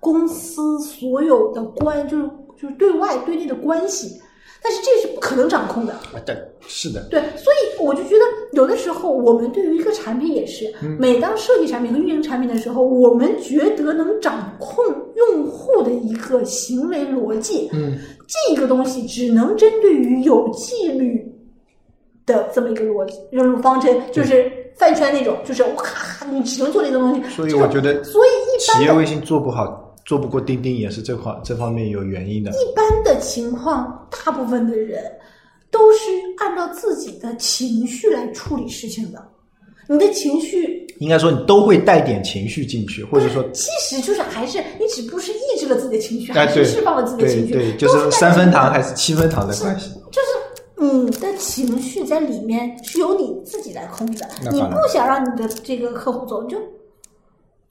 [0.00, 2.30] 公司所有的关，就是
[2.60, 4.20] 就是对外对内的关系，
[4.62, 5.92] 但是这是不可能掌控的。
[5.92, 14.84] 啊对，是的，对，所以我就觉得有的时候我们对于一个产品也是，每当设计产品和运营产品的时候，我们觉得能掌控
[15.16, 21.32] 用户的一个行为逻辑，嗯，这个东西只能针对于有纪律
[22.24, 27.22] 的这么一个逻辑任务方针，就是饭圈那种，就是我咔，你只能做这个东西。
[27.30, 32.50] 所以我觉得所以一般企业微信做不好，做不过钉钉也是这块这方面有原因的。
[32.52, 35.02] 一般的情况，大部分的人
[35.70, 35.98] 都是
[36.38, 39.22] 按照自己的情绪来处理事情的。
[39.88, 49.90] 你的情绪应该说你都会带点情绪进去，或者说，其实就是还是你只不过是抑制了自己的情绪，还是释放了自己的情绪，就是三分糖还是七分糖的关系。
[50.10, 56.58] 就是你的情绪在里面是由你自己来控制的你不想让你的这个客户走，你就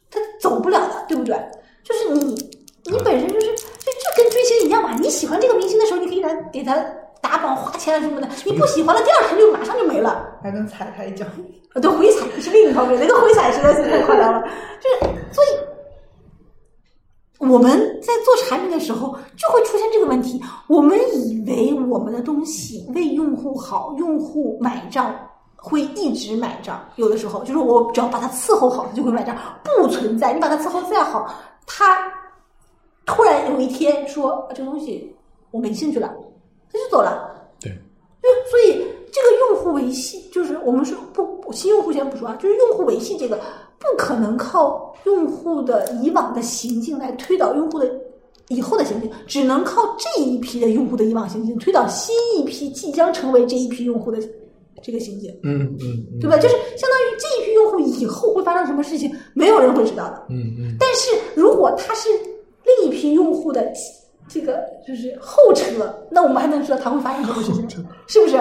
[0.10, 1.36] 他走不了的，对不对？
[1.86, 2.36] 就是你，
[2.92, 4.94] 你本身就是就就跟追星一样嘛。
[5.00, 6.76] 你喜欢这个明星的时候，你可以来给他
[7.22, 8.28] 打榜、花钱啊什么的。
[8.44, 10.28] 你不喜欢了，第二天就马上就没了。
[10.44, 11.26] 还能踩他一脚。
[11.74, 14.42] 啊，对，回踩是另一方面，那个回踩实在是太夸张了。
[14.82, 15.48] 就是所以。
[17.38, 20.42] 我们在做产品的时候，就会出现这个问题。
[20.68, 25.14] 我们以为我们的东西为用户好，用户买账
[25.56, 26.84] 会一直买账。
[26.96, 30.34] 有的时候就是我只要把它伺候好，它就会买账，不存在。
[30.34, 31.30] 你把它伺候再好，
[31.66, 32.12] 他
[33.06, 35.16] 突然有一天说啊这个东西
[35.52, 36.14] 我没兴趣了，
[36.72, 37.32] 他就走了。
[37.60, 37.72] 对，
[38.22, 43.40] 就所以这个用户维系，就是我们说不新用户先不说啊，就是用户维系这个
[43.80, 47.90] 不可能靠用户的以往的行径来推导用户的
[48.50, 54.20] 以后的行径，只能靠这一批的用户的以往行径推导新一批即将成为这一批用户的
[54.86, 56.38] 这个情景，嗯嗯嗯对吧？
[56.38, 60.24] 就是相当于这一批用户以后会发生什么事情，没有人会知道的。
[60.30, 62.08] 嗯嗯，但是如果他是
[62.64, 63.66] 另一批用户的
[64.30, 68.40] 这个就是后车，那我们还能知道他会发生什么事情，是不是？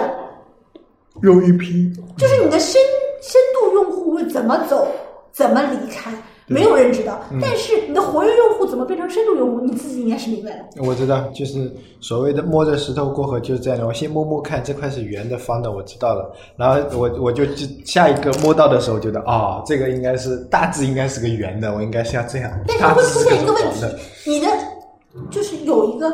[1.23, 2.79] 又一批，就是你的深
[3.21, 4.87] 深度用户会怎么走，
[5.31, 6.11] 怎么离开，
[6.47, 7.19] 没有人知道。
[7.41, 10.83] 但是你的活跃用户怎么变成深度用户，你自己应该是明白的。
[10.83, 13.85] 我知道，就是所谓的摸着石头过河就是这样的。
[13.85, 16.31] 我先摸摸看这块是圆的、方的，我知道了。
[16.55, 22.51] 然后我我就就下一个摸到的时候，觉得哦，这个应该是大致应该是个圆的，我应该是要这样。
[22.67, 24.47] 但是会出现一个问题的，你的
[25.31, 26.13] 就是有一个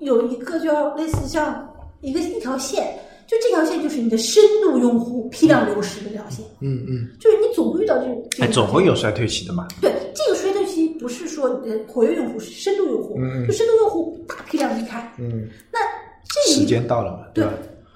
[0.00, 1.66] 有一个叫类似像
[2.00, 9.66] 一个一条线，就这条线就是你的深度用户批量流失的这条线，嗯嗯，就是你总会遇到这种，哎，总会有衰退期的嘛。
[9.80, 15.80] 对这个衰退期不是说你的活跃用户是深度用户，就深度用户大批量离开，嗯，那
[16.24, 17.52] 这时间到了嘛，对吧？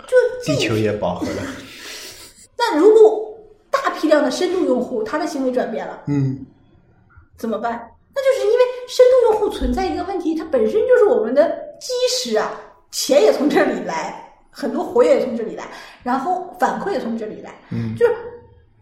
[0.07, 1.43] 就地球也饱和了。
[2.59, 3.33] 那如果
[3.71, 6.45] 大批量的深度用户他的行为转变了，嗯，
[7.39, 7.81] 怎么办？
[8.13, 11.49] 那就是因为深度用户存在一个问题，它本身就是我们的
[11.81, 12.53] 基石啊，
[12.91, 14.30] 钱也从这里来，
[14.61, 15.67] 很多活跃也从这里来，
[16.03, 18.13] 然后反馈也从这里来，嗯就是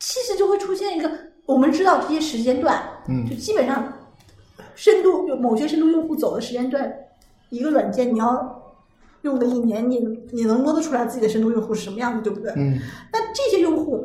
[0.00, 1.08] 其实就会出现一个，
[1.46, 3.92] 我们知道这些时间段，嗯就基本上
[4.74, 6.92] 深度有某些深度用户走的时间段，
[7.50, 8.60] 一个软件你要
[9.22, 9.98] 用个一年，你
[10.32, 12.52] 你能摸得出来自己的深度用户是什么样子，对不对？
[12.56, 12.80] 嗯
[13.12, 14.04] 那这些用户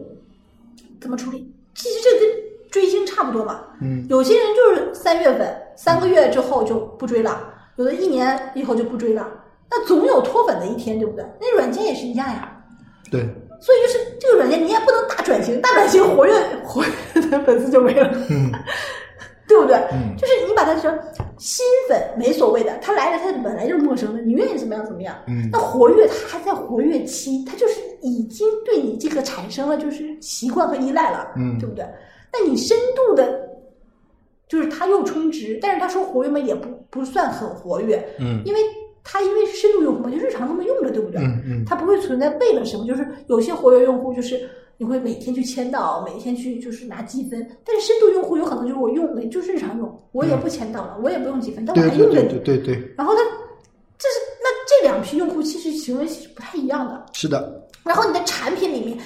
[1.02, 1.52] 怎么处理？
[1.74, 2.30] 其实这跟
[2.70, 3.62] 追星差不多嘛。
[3.82, 9.28] 嗯有些人就是三月份三个月之后就不追了，有的一年以后就不追了。
[9.76, 11.26] 那总有脱粉的一天，对不对？
[11.42, 12.50] 那软件也是一样呀。
[13.10, 13.22] 对，
[13.60, 16.34] 所以就是这个软件你也不能大转型，大转型活跃
[16.64, 18.52] 活跃的粉丝就没了，嗯
[19.48, 19.76] 对不对？
[19.92, 20.92] 嗯就是你把它说
[21.38, 25.16] 新粉没所谓的，他来了他本来就是陌生的，你愿意怎么样怎么样。
[25.28, 31.86] 嗯那活跃他还在活跃期，他就是已经对你这个产生了就是习惯和依赖了，嗯对不对？
[32.32, 33.42] 那你深度的，
[34.48, 38.60] 就是他又充值，但是他说活跃嘛也不不算很活跃，嗯因为
[39.04, 41.22] 他因为是深度用户嘛，就日常这么用着，对不对？
[41.22, 52.30] 嗯嗯它不会存在为了什么，就是有些活跃用户就是你会每天去签到，每天去就是拿积分，但是深度用户有可能就是我用每就是日常用，我也不签到了，我也不用积分，但我还用着你。
[52.40, 53.22] 对对对，然后他
[53.98, 57.06] 这是那这两批用户其实行为是不太一样的。
[57.14, 58.98] 是的，然后你的产品里面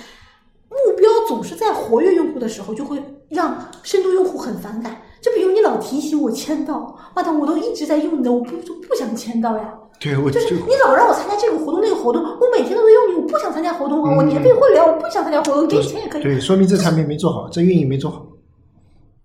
[0.70, 5.02] 目标总是在活跃用户的时候，就会让深度用户很反感。
[5.22, 9.74] 就比如你老提醒我签到，妈的，我都一直在用你的，我不就不想签到呀。
[10.00, 16.24] 对我就是你老让我参加这个活动那个活动，我每天都在用你，我不想参加活动啊，嗯我年费会员，我不想参加活动，给你钱也可以。
[16.24, 18.26] 对，说明这产品没做好，这运营没做好。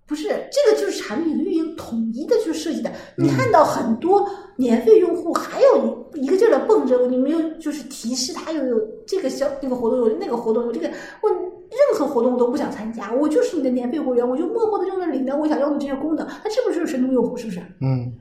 [0.05, 2.91] 不是，这个就是产品的运营统一的去设计的。
[3.15, 10.87] 你看到很多年费用户，还有一一个劲儿的蹦着，你没有就是提示他又有这个小那个活动，有那个活动，有这个
[11.21, 17.59] 我任何活动我都不想参加，我就是你的年费会员，我就默默的用着里面我想要的这些功能，那这不就是深度用户是不是？
[17.79, 18.11] 嗯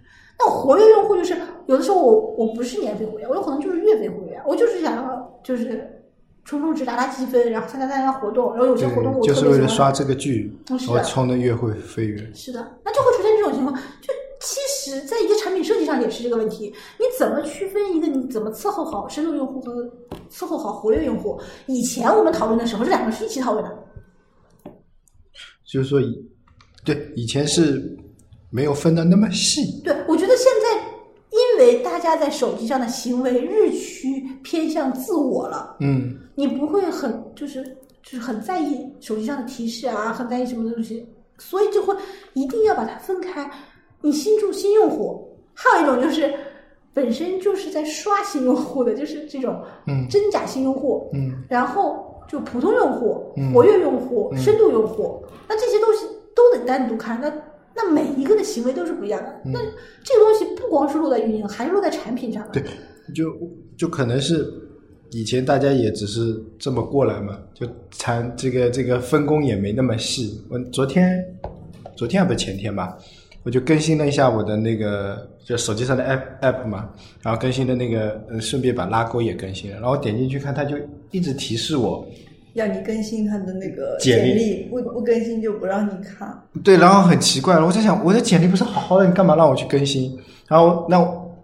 [0.44, 5.88] 那活跃用户就是有的时候我我不是年费会员，我有可能就是月费会员，我就是想要就是
[6.44, 9.48] 充充值、打打积分，然后参加参加活动，然后有些活动我，就是。
[9.48, 10.52] 为了刷这个剧，
[10.90, 12.34] 我充的月会费员。
[12.34, 13.72] 是的，那就会出现这种情况。
[14.00, 19.88] 就其实，在一个产品设计上也是这个问题，你怎么区分一个你怎么伺候好深度用户和
[20.28, 21.40] 伺候好活跃用户？
[21.66, 23.78] 以前我们讨论的时候，这两个是一起讨论的。
[25.64, 26.28] 就是说以，
[26.84, 27.96] 对以前是
[28.52, 29.80] 没有分的那么细。
[29.82, 30.80] 对，我觉得现在
[31.30, 37.64] 因为大家在手机上的行为日趋偏向自我了，嗯你不会很就是
[38.02, 41.94] 就是很在意手机上的提示啊，很在意什么东西，所以就会
[42.34, 43.50] 一定要把它分开。
[44.02, 46.32] 你新注新用户，还有一种就是
[46.92, 57.18] 本身就是在刷新用户的，就是这种嗯真假新用户，嗯然后就普通用户、嗯活跃用户、嗯深度用户，那这些东西都得单独看。
[57.20, 57.32] 那
[57.82, 59.28] 那每一个的行为都是不一样的。
[59.44, 59.58] 嗯那
[60.04, 62.52] 这个东西不光是落在运营，还是落在产品上的。
[62.52, 62.62] 对，
[63.14, 63.36] 就
[63.76, 64.46] 就可能是
[65.10, 70.40] 以前大家也只是这么过来嘛，就产这个这个分工也没那么细。
[70.48, 71.22] 我昨天
[71.94, 72.96] 昨天还不前天吧，
[73.42, 76.90] 我就更新了一下我的那个就手机上的 app app 嘛，
[77.22, 80.76] 然后更新的那个，嗯，顺便把拉钩也更新了，然后点进去看，它就
[81.10, 82.06] 一直提示我，
[82.54, 86.42] 要你更新他的那个简历历，不不更新就不让你看。
[86.62, 90.18] 对，然后很奇怪，我在想我的简历不是好好的，你干嘛让我去更新？
[90.48, 91.34] 然后那我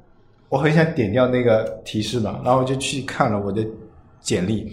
[0.51, 3.65] 我很想点掉那个提示嘛，然后我就去看了我的
[4.21, 4.73] 简历，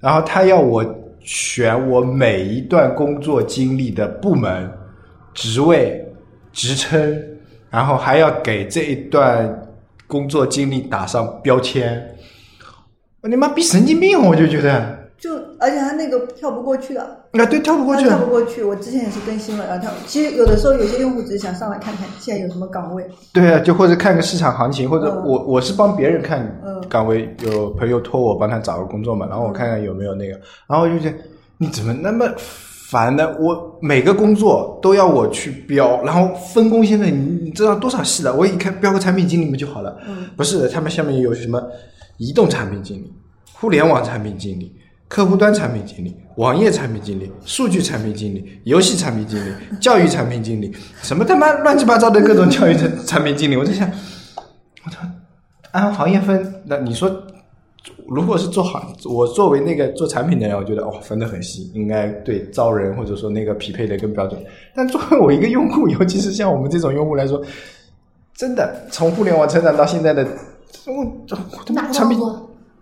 [0.00, 0.84] 然后他要我
[1.20, 4.70] 选我每一段工作经历的部门、
[5.34, 6.04] 职位、
[6.52, 7.22] 职称，
[7.70, 9.68] 然后还要给这一段
[10.06, 12.16] 工作经历打上标签。
[13.20, 17.02] 我你妈逼神经病，我就觉得，就而且他那个跳不过去的，
[17.32, 18.04] 啊，对，跳不过去。
[18.06, 18.62] 跳不过去。
[18.62, 19.92] 我之前也是更新了，然后跳。
[20.06, 31.16] 其实有的时候有些用户只是想上来看看现在有什么岗位，对啊，就或者看个市场行情，或者嗯我我是帮别人看嗯岗位，有朋友托我帮他找个工作嘛，然后我看看有没有那个，然后就觉得
[31.58, 33.36] 你怎么那么烦呢？
[33.38, 38.34] 我每个工作都要我去标，然后分工现在你你知道多少细了？
[38.34, 39.94] 我一看标个产品经理不就好了？
[40.08, 41.62] 嗯不是的，他们下面有什么
[42.16, 43.12] 移动产品经理、
[43.52, 44.76] 互联网产品经理。
[45.10, 53.90] 客户端产品经理、网页产品经理、数据产品经理、游戏产品经理、 教育产品经理，什么他妈乱七八糟的各种教育产 产品经理，我在想，
[54.84, 54.98] 我操，
[55.72, 57.10] 按行业分，那你说，
[58.06, 64.40] 如果是做行，我作为那个做产品的人，我觉得哦分得很细，应该对招人或者说那个匹配的更标准。
[64.76, 67.42] 但作为我一个用户，尤其是像我们这种用户来说，
[68.36, 70.24] 真的从互联网成长到现在的，
[70.86, 72.16] 我我他妈产品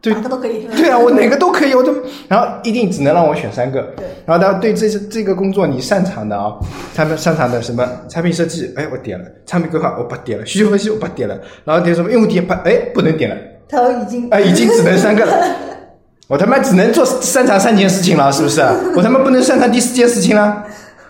[0.01, 0.67] 对哪个都可以。
[0.77, 1.93] 对啊，我哪个 都可以，我都，
[2.29, 3.83] 然后一定只能让我选三个。
[3.97, 6.55] 对然后他对这这个工作你擅长的啊，
[6.95, 11.37] 他们擅长的什么产品设计，哎，我点了；产品规划我不点了；需求分析我不点了。
[11.65, 13.37] 然后点什么用户体验，哎，不能点了。
[13.69, 15.35] 他已经啊，已经只能三个了。
[16.29, 18.61] 我他妈只能做擅长三件事情了，是不是？
[18.95, 20.65] 我他妈不能擅长第四件事情了。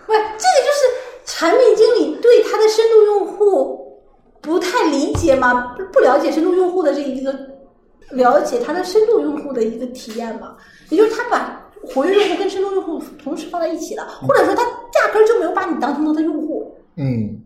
[0.06, 0.24] 不，这个
[0.64, 3.98] 就是产品经理对他的深度用户
[4.40, 7.34] 不太理解嘛，不不了解深度用户的这一个
[8.10, 10.56] 了解他的深度用户的一个体验嘛，
[10.90, 16.74] 也就是他把活跃用户跟深度用户同时放在一起了，或者说他压根儿就没有把你当成他的用户。
[16.96, 17.40] 嗯，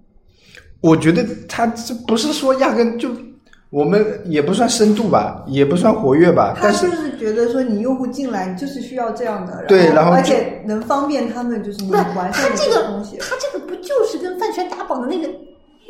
[0.80, 3.10] 我觉得他这不是说压根就
[3.70, 13.16] 我们也不算深度吧，也不算活跃吧，他但是就是觉得说你用户进来，你就是需要这样的，对然后而且能方便他们就是完善的他这个东西。
[13.18, 15.28] 他这个不就是跟饭圈打榜的那个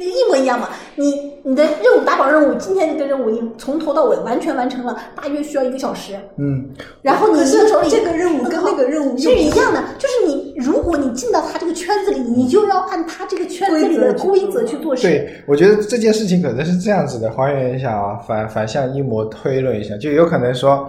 [0.05, 0.69] 一模一样嘛？
[0.97, 6.15] 你你的任务打榜任务，今天这个任务你从头到尾完全完成了，大约需要一个小时。
[6.37, 6.69] 嗯，
[7.03, 15.03] 然后你手里这个任务跟那个任务是一样的，就是你如果你进到他这个圈子里，你就要按他这个圈子里的规则去做事。
[15.03, 20.89] 对，我觉得这件事情可能是这样子的，还原一下啊，反反向一模推论一下，就有可能说，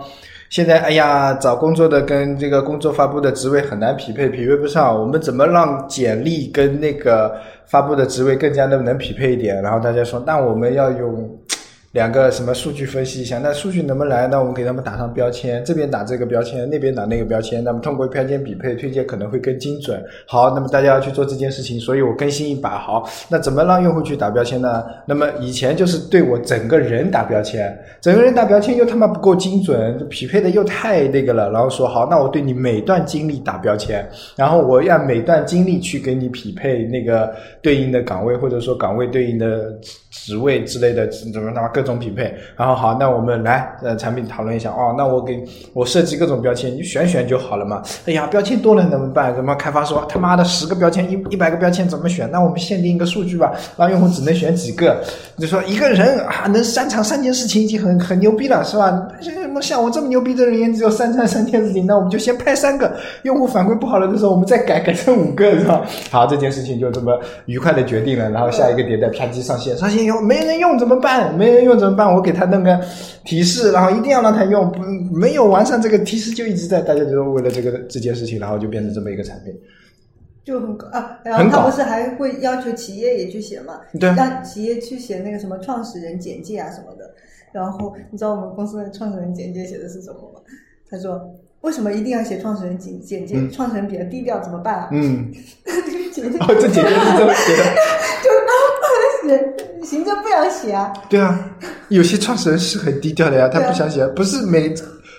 [0.49, 7.33] 现在哎呀，找工作的跟这个工作发布的职位很难匹配，匹配不上，我们怎么让简历跟那个
[7.67, 9.61] 发布的职位更加的能匹配一点？
[9.61, 11.39] 然后大家说，那我们要用。
[11.93, 14.25] 两个什么数据分析一下，那数据能不能来？
[14.25, 20.03] 那我们给他们打上标签，这边打这个标签，那边打那个标签，那么通过标签匹配推荐可能会更精准。
[20.25, 22.79] 好，那么大家要去做这件事情，所以我更新一把。
[22.79, 24.83] 好，那怎么让用户去打标签呢？
[25.05, 31.51] 那么以前就是对我整个人打标签，整个人打标签又他妈不够精准，匹配的又太那个了。
[31.51, 34.03] 然后说好，那我对你每段经历打标签，
[34.35, 37.31] 然后我要每段经历去给你匹配那个
[37.61, 39.71] 对应的岗位，或者说岗位对应的
[40.09, 42.33] 职职位之类的，怎么他妈各各种匹配。
[42.55, 47.81] 然后好，那我们来呃产品讨论一下哦，那我给我设计各种标签，你选选就好了嘛。
[48.05, 49.35] 哎呀，标签多了怎么办？
[49.35, 52.29] 怎么开发说他妈的十个标签一一百个标签怎么选？
[52.31, 54.97] 那我们限定一个数据吧，让用户只能选几个。
[55.35, 59.07] 你说一个人啊能擅长三件事情已经很很牛逼了，是吧？
[59.21, 62.91] 什么像我这么牛逼的人也只有擅长三件事情，那我们就先拍三个，
[63.23, 65.81] 用户反馈不好了的时候，我们再改改成五个， 是吧？
[66.11, 68.29] 好，这件事情就这么愉快的决定了。
[68.29, 71.35] 然后下一个迭代啪叽上线，上线以后没人用怎么办？
[71.35, 72.13] 没人用怎么办？
[72.13, 72.79] 我给他弄个
[73.25, 74.81] 提示，然后一定要让他用，不
[75.15, 79.53] 没有完善这个提示就一直在，大家就为了这个这件事情，然后就变成这么一个产品。
[80.43, 83.79] 就很搞啊，然后他不是还会要求企业也去写嘛？
[83.97, 87.09] 对让企业去写那个什么创始人简介啊什么的。
[87.53, 90.41] 然后你知道我们公司的创始人简介写的是什么吗？
[90.89, 93.35] 他说为什么一定要写创始人简简介？
[93.37, 94.89] 嗯创始人比较低调怎么办啊？
[94.91, 95.31] 嗯，
[95.63, 97.63] 这个简介哦，这姐姐是这么写的。
[98.23, 98.29] 就
[99.29, 100.91] 人行政不想写啊。
[101.09, 101.39] 对啊，
[101.89, 104.73] 有些创始人是很低调的呀，他不想写，不是每，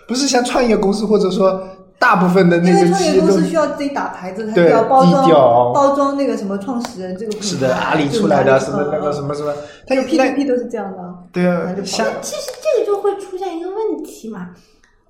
[0.08, 1.60] 不是像创业公司或者说
[1.98, 5.28] 大部分的那个企业都创业公司需要自己打牌子，他对需要包装
[5.72, 7.46] 包装那个什么创始人这个品牌。
[7.46, 9.52] 是的，阿里出来的什么那个什么，什么，
[9.86, 11.14] 他就有 P 那 to P 都是这样的啊。
[11.32, 11.96] 对啊那其
[12.36, 14.50] 实这个就会出现一个问题嘛。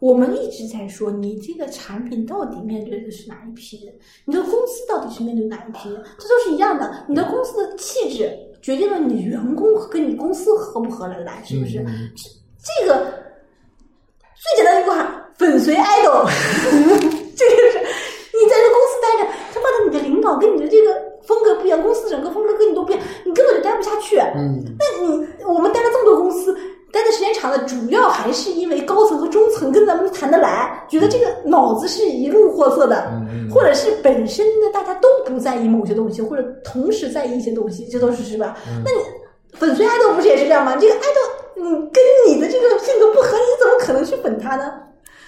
[0.04, 3.94] 我们一直在说，你这个产品到底面对的是哪一批人？
[4.26, 6.04] 你的公司到底是面对哪一批人？
[6.18, 7.06] 这都是一样的。
[7.08, 8.30] 你的公司的气质
[8.60, 11.78] 决定了你员工跟你公司合不合得来，是不是？
[11.78, 12.10] 嗯
[12.62, 16.28] 这个最简单一句话，粉随 idol，
[17.34, 24.18] 这就是你在这公司待着，他妈的你的领导跟你的这个风格不一样，公司整个风格跟你都不一样，你根本就待不下去。
[24.18, 26.54] 嗯，那你我们待了这么多公司，
[26.94, 38.56] 待的时间长了，主要还是因为高层和中层跟咱们谈得来，觉得这个脑子是一路货色的，嗯或者是本身呢大家都不在意某些东西，或者同时在意一些东西，这都是是吧？
[38.68, 38.98] 嗯那你
[39.58, 40.76] 粉碎爱豆不是也是这样吗？
[40.76, 44.72] 这个爱豆，你，跟你的这个性格不合，你怎么可能去粉他呢？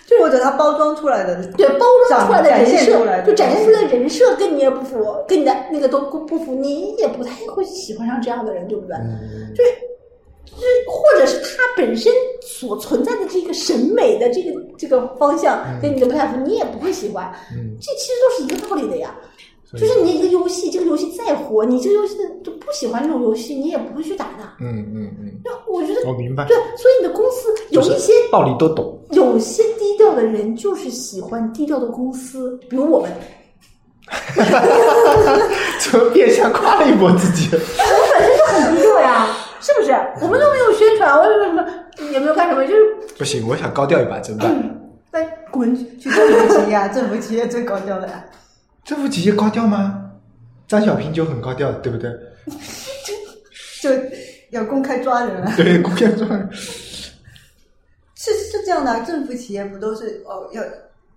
[0.07, 8.97] 就或者他包装出来的对，包装出来的人展来设，就展现出来的人设跟你也不符，跟你的那个都不符，你也不太会喜欢上这样的人，对不对？
[8.97, 9.71] 嗯就是，
[10.47, 17.31] 就是，或者是他本身所存在的这个审美的这个这个方向跟你的不太符，你也不会喜欢。
[17.53, 19.15] 嗯这其实都是一个道理的呀。
[19.77, 24.45] 就是你一个游戏，这个游戏再火，你这个游戏就不喜欢这种游戏，你也不会去打的。
[24.61, 28.97] 嗯嗯嗯，那我觉得我明白，对，所以你的公司有一些道理都懂。
[29.11, 33.11] 有些低调的人就是喜欢低调的公司，比如我们，
[35.81, 37.49] 怎么变相夸了一波自己？
[37.53, 37.59] 我
[38.15, 39.37] 本身就很低调呀，
[39.67, 39.91] 是不是？
[40.23, 41.67] 我们都没有宣传，我什么，
[42.13, 42.85] 也没有干什么，就是
[43.19, 44.81] 不行，我想高调一把，怎么办？
[45.11, 48.25] 哎，滚去政府企业啊，政府企业最高调的呀。
[48.85, 50.13] 政府企业高调吗？
[50.69, 52.09] 张小平就很高调，对不对？
[53.83, 53.91] 就
[54.51, 55.53] 要公开抓人啊。
[55.57, 60.63] 对，公开抓人，是是这样的啊，政府企业不都是哦要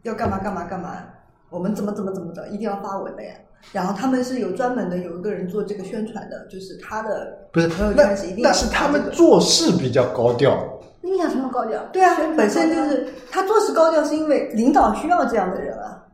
[0.02, 1.04] 要干嘛干嘛干嘛，
[1.50, 3.34] 我们怎么怎么怎么着，一定要发文的呀。
[3.74, 11.84] 然后他们是有专门的有一个人做这个宣传的，就是他的不是朋友圈是一定要但是他们做事比较高调，你想什么高调？
[11.92, 16.06] 对啊，本身就是他做事高调，是因为领导需要这样的人啊。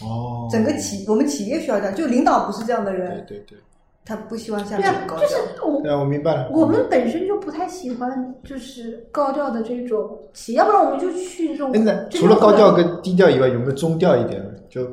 [0.00, 3.58] 哦整个企我们企业需要这样，就领导不是这样的人对人，对对，
[4.04, 5.34] 他不希望下对啊这种，高就是。
[5.62, 6.48] 我对啊，我明白了。
[6.50, 14.54] 我们本身就不太喜欢就是高调的这种企业，要不然我们就去这种哎，那真正除了高调的跟低调以外，有没有中调一点的？
[14.68, 14.86] 就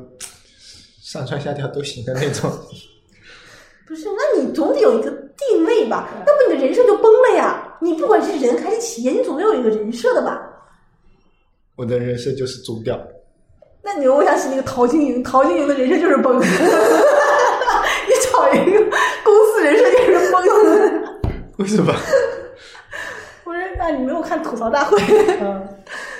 [1.02, 2.50] 上蹿下跳都行的那种？
[3.86, 7.68] 不是，那你总得有一个定位吧，那么你的人设就崩了呀。
[7.80, 10.40] 你不管是人还是企业，你总得有一个人设的吧。
[11.76, 12.98] 我的人设就是中调。
[13.82, 16.44] 那你我想起那个陶晶莹，陶晶莹的人设就是崩， 你
[18.30, 18.78] 找一个
[19.24, 20.42] 公司人设就是崩。
[21.62, 21.94] 为什么？
[23.44, 24.98] 我说，那你没有看吐槽大会？
[25.40, 25.62] 嗯，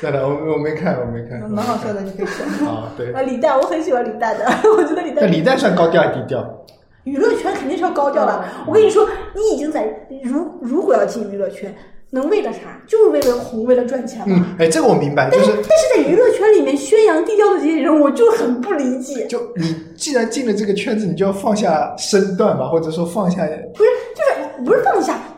[0.01, 1.41] 对的，我我没看，我没看。
[1.51, 2.69] 蛮好笑的，你可以说。
[2.69, 3.13] 啊，对。
[3.13, 4.45] 啊，李诞，我很喜欢李诞的，
[4.77, 6.65] 我觉得李诞那李诞算高调还是低调？
[7.05, 8.45] 娱乐圈肯定是要高调的。
[8.67, 9.85] 我跟你说，你已经在
[10.23, 11.75] 如如果要进娱乐圈，
[12.11, 12.59] 能为了啥？
[12.87, 14.37] 就是为了红，为了赚钱嘛。
[14.39, 19.27] 嗯，哎，这个我明白，就但是是但是在娱乐圈里面宣扬低调的这些人，我就很不理解。
[19.27, 23.39] 就你既然进了这个圈子，你就要放下身段吧，或者说放下。
[23.75, 25.32] 不是，就是不是放下，就是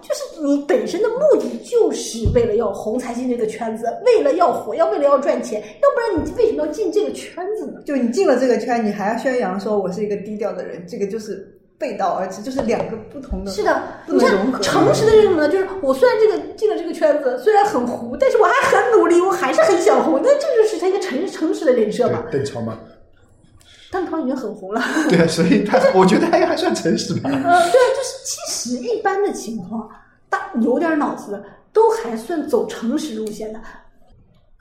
[0.45, 7.81] 你本身的目的就是为了要红才进这个圈子，为了要火，要为了要赚钱，要不然你为什么要进这个圈子呢？
[7.87, 13.51] 就你进了这个圈，你还要宣扬说我是一个低调的人，这个就是背道而驰，就是两个不同的。
[13.51, 14.63] 是的，不你看能融合。
[14.63, 15.49] 诚实的是什么呢？
[15.49, 20.21] 就是我虽然这个进了这个圈子，虽然很糊，但是我还很努力，我还是很想红。
[20.23, 22.23] 那这就是他一个诚诚实的人设嘛。
[22.31, 22.79] 对，邓超嘛，
[23.91, 24.83] 邓超已经很红了。
[25.09, 27.31] 对啊，所以他 我觉得他还算诚实吧。
[27.33, 27.61] 呃，对啊，
[27.97, 29.89] 就是其实一般的情况，
[30.35, 33.61] 大有点脑子的都还算走诚实路线的。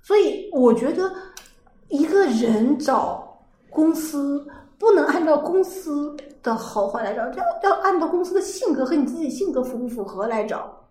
[0.03, 1.11] 所以我觉得
[1.87, 4.45] 一个人找公司
[4.77, 10.82] 不能按照公司的好坏来找，要要按照公司的性格和你自己性格符不符合来找。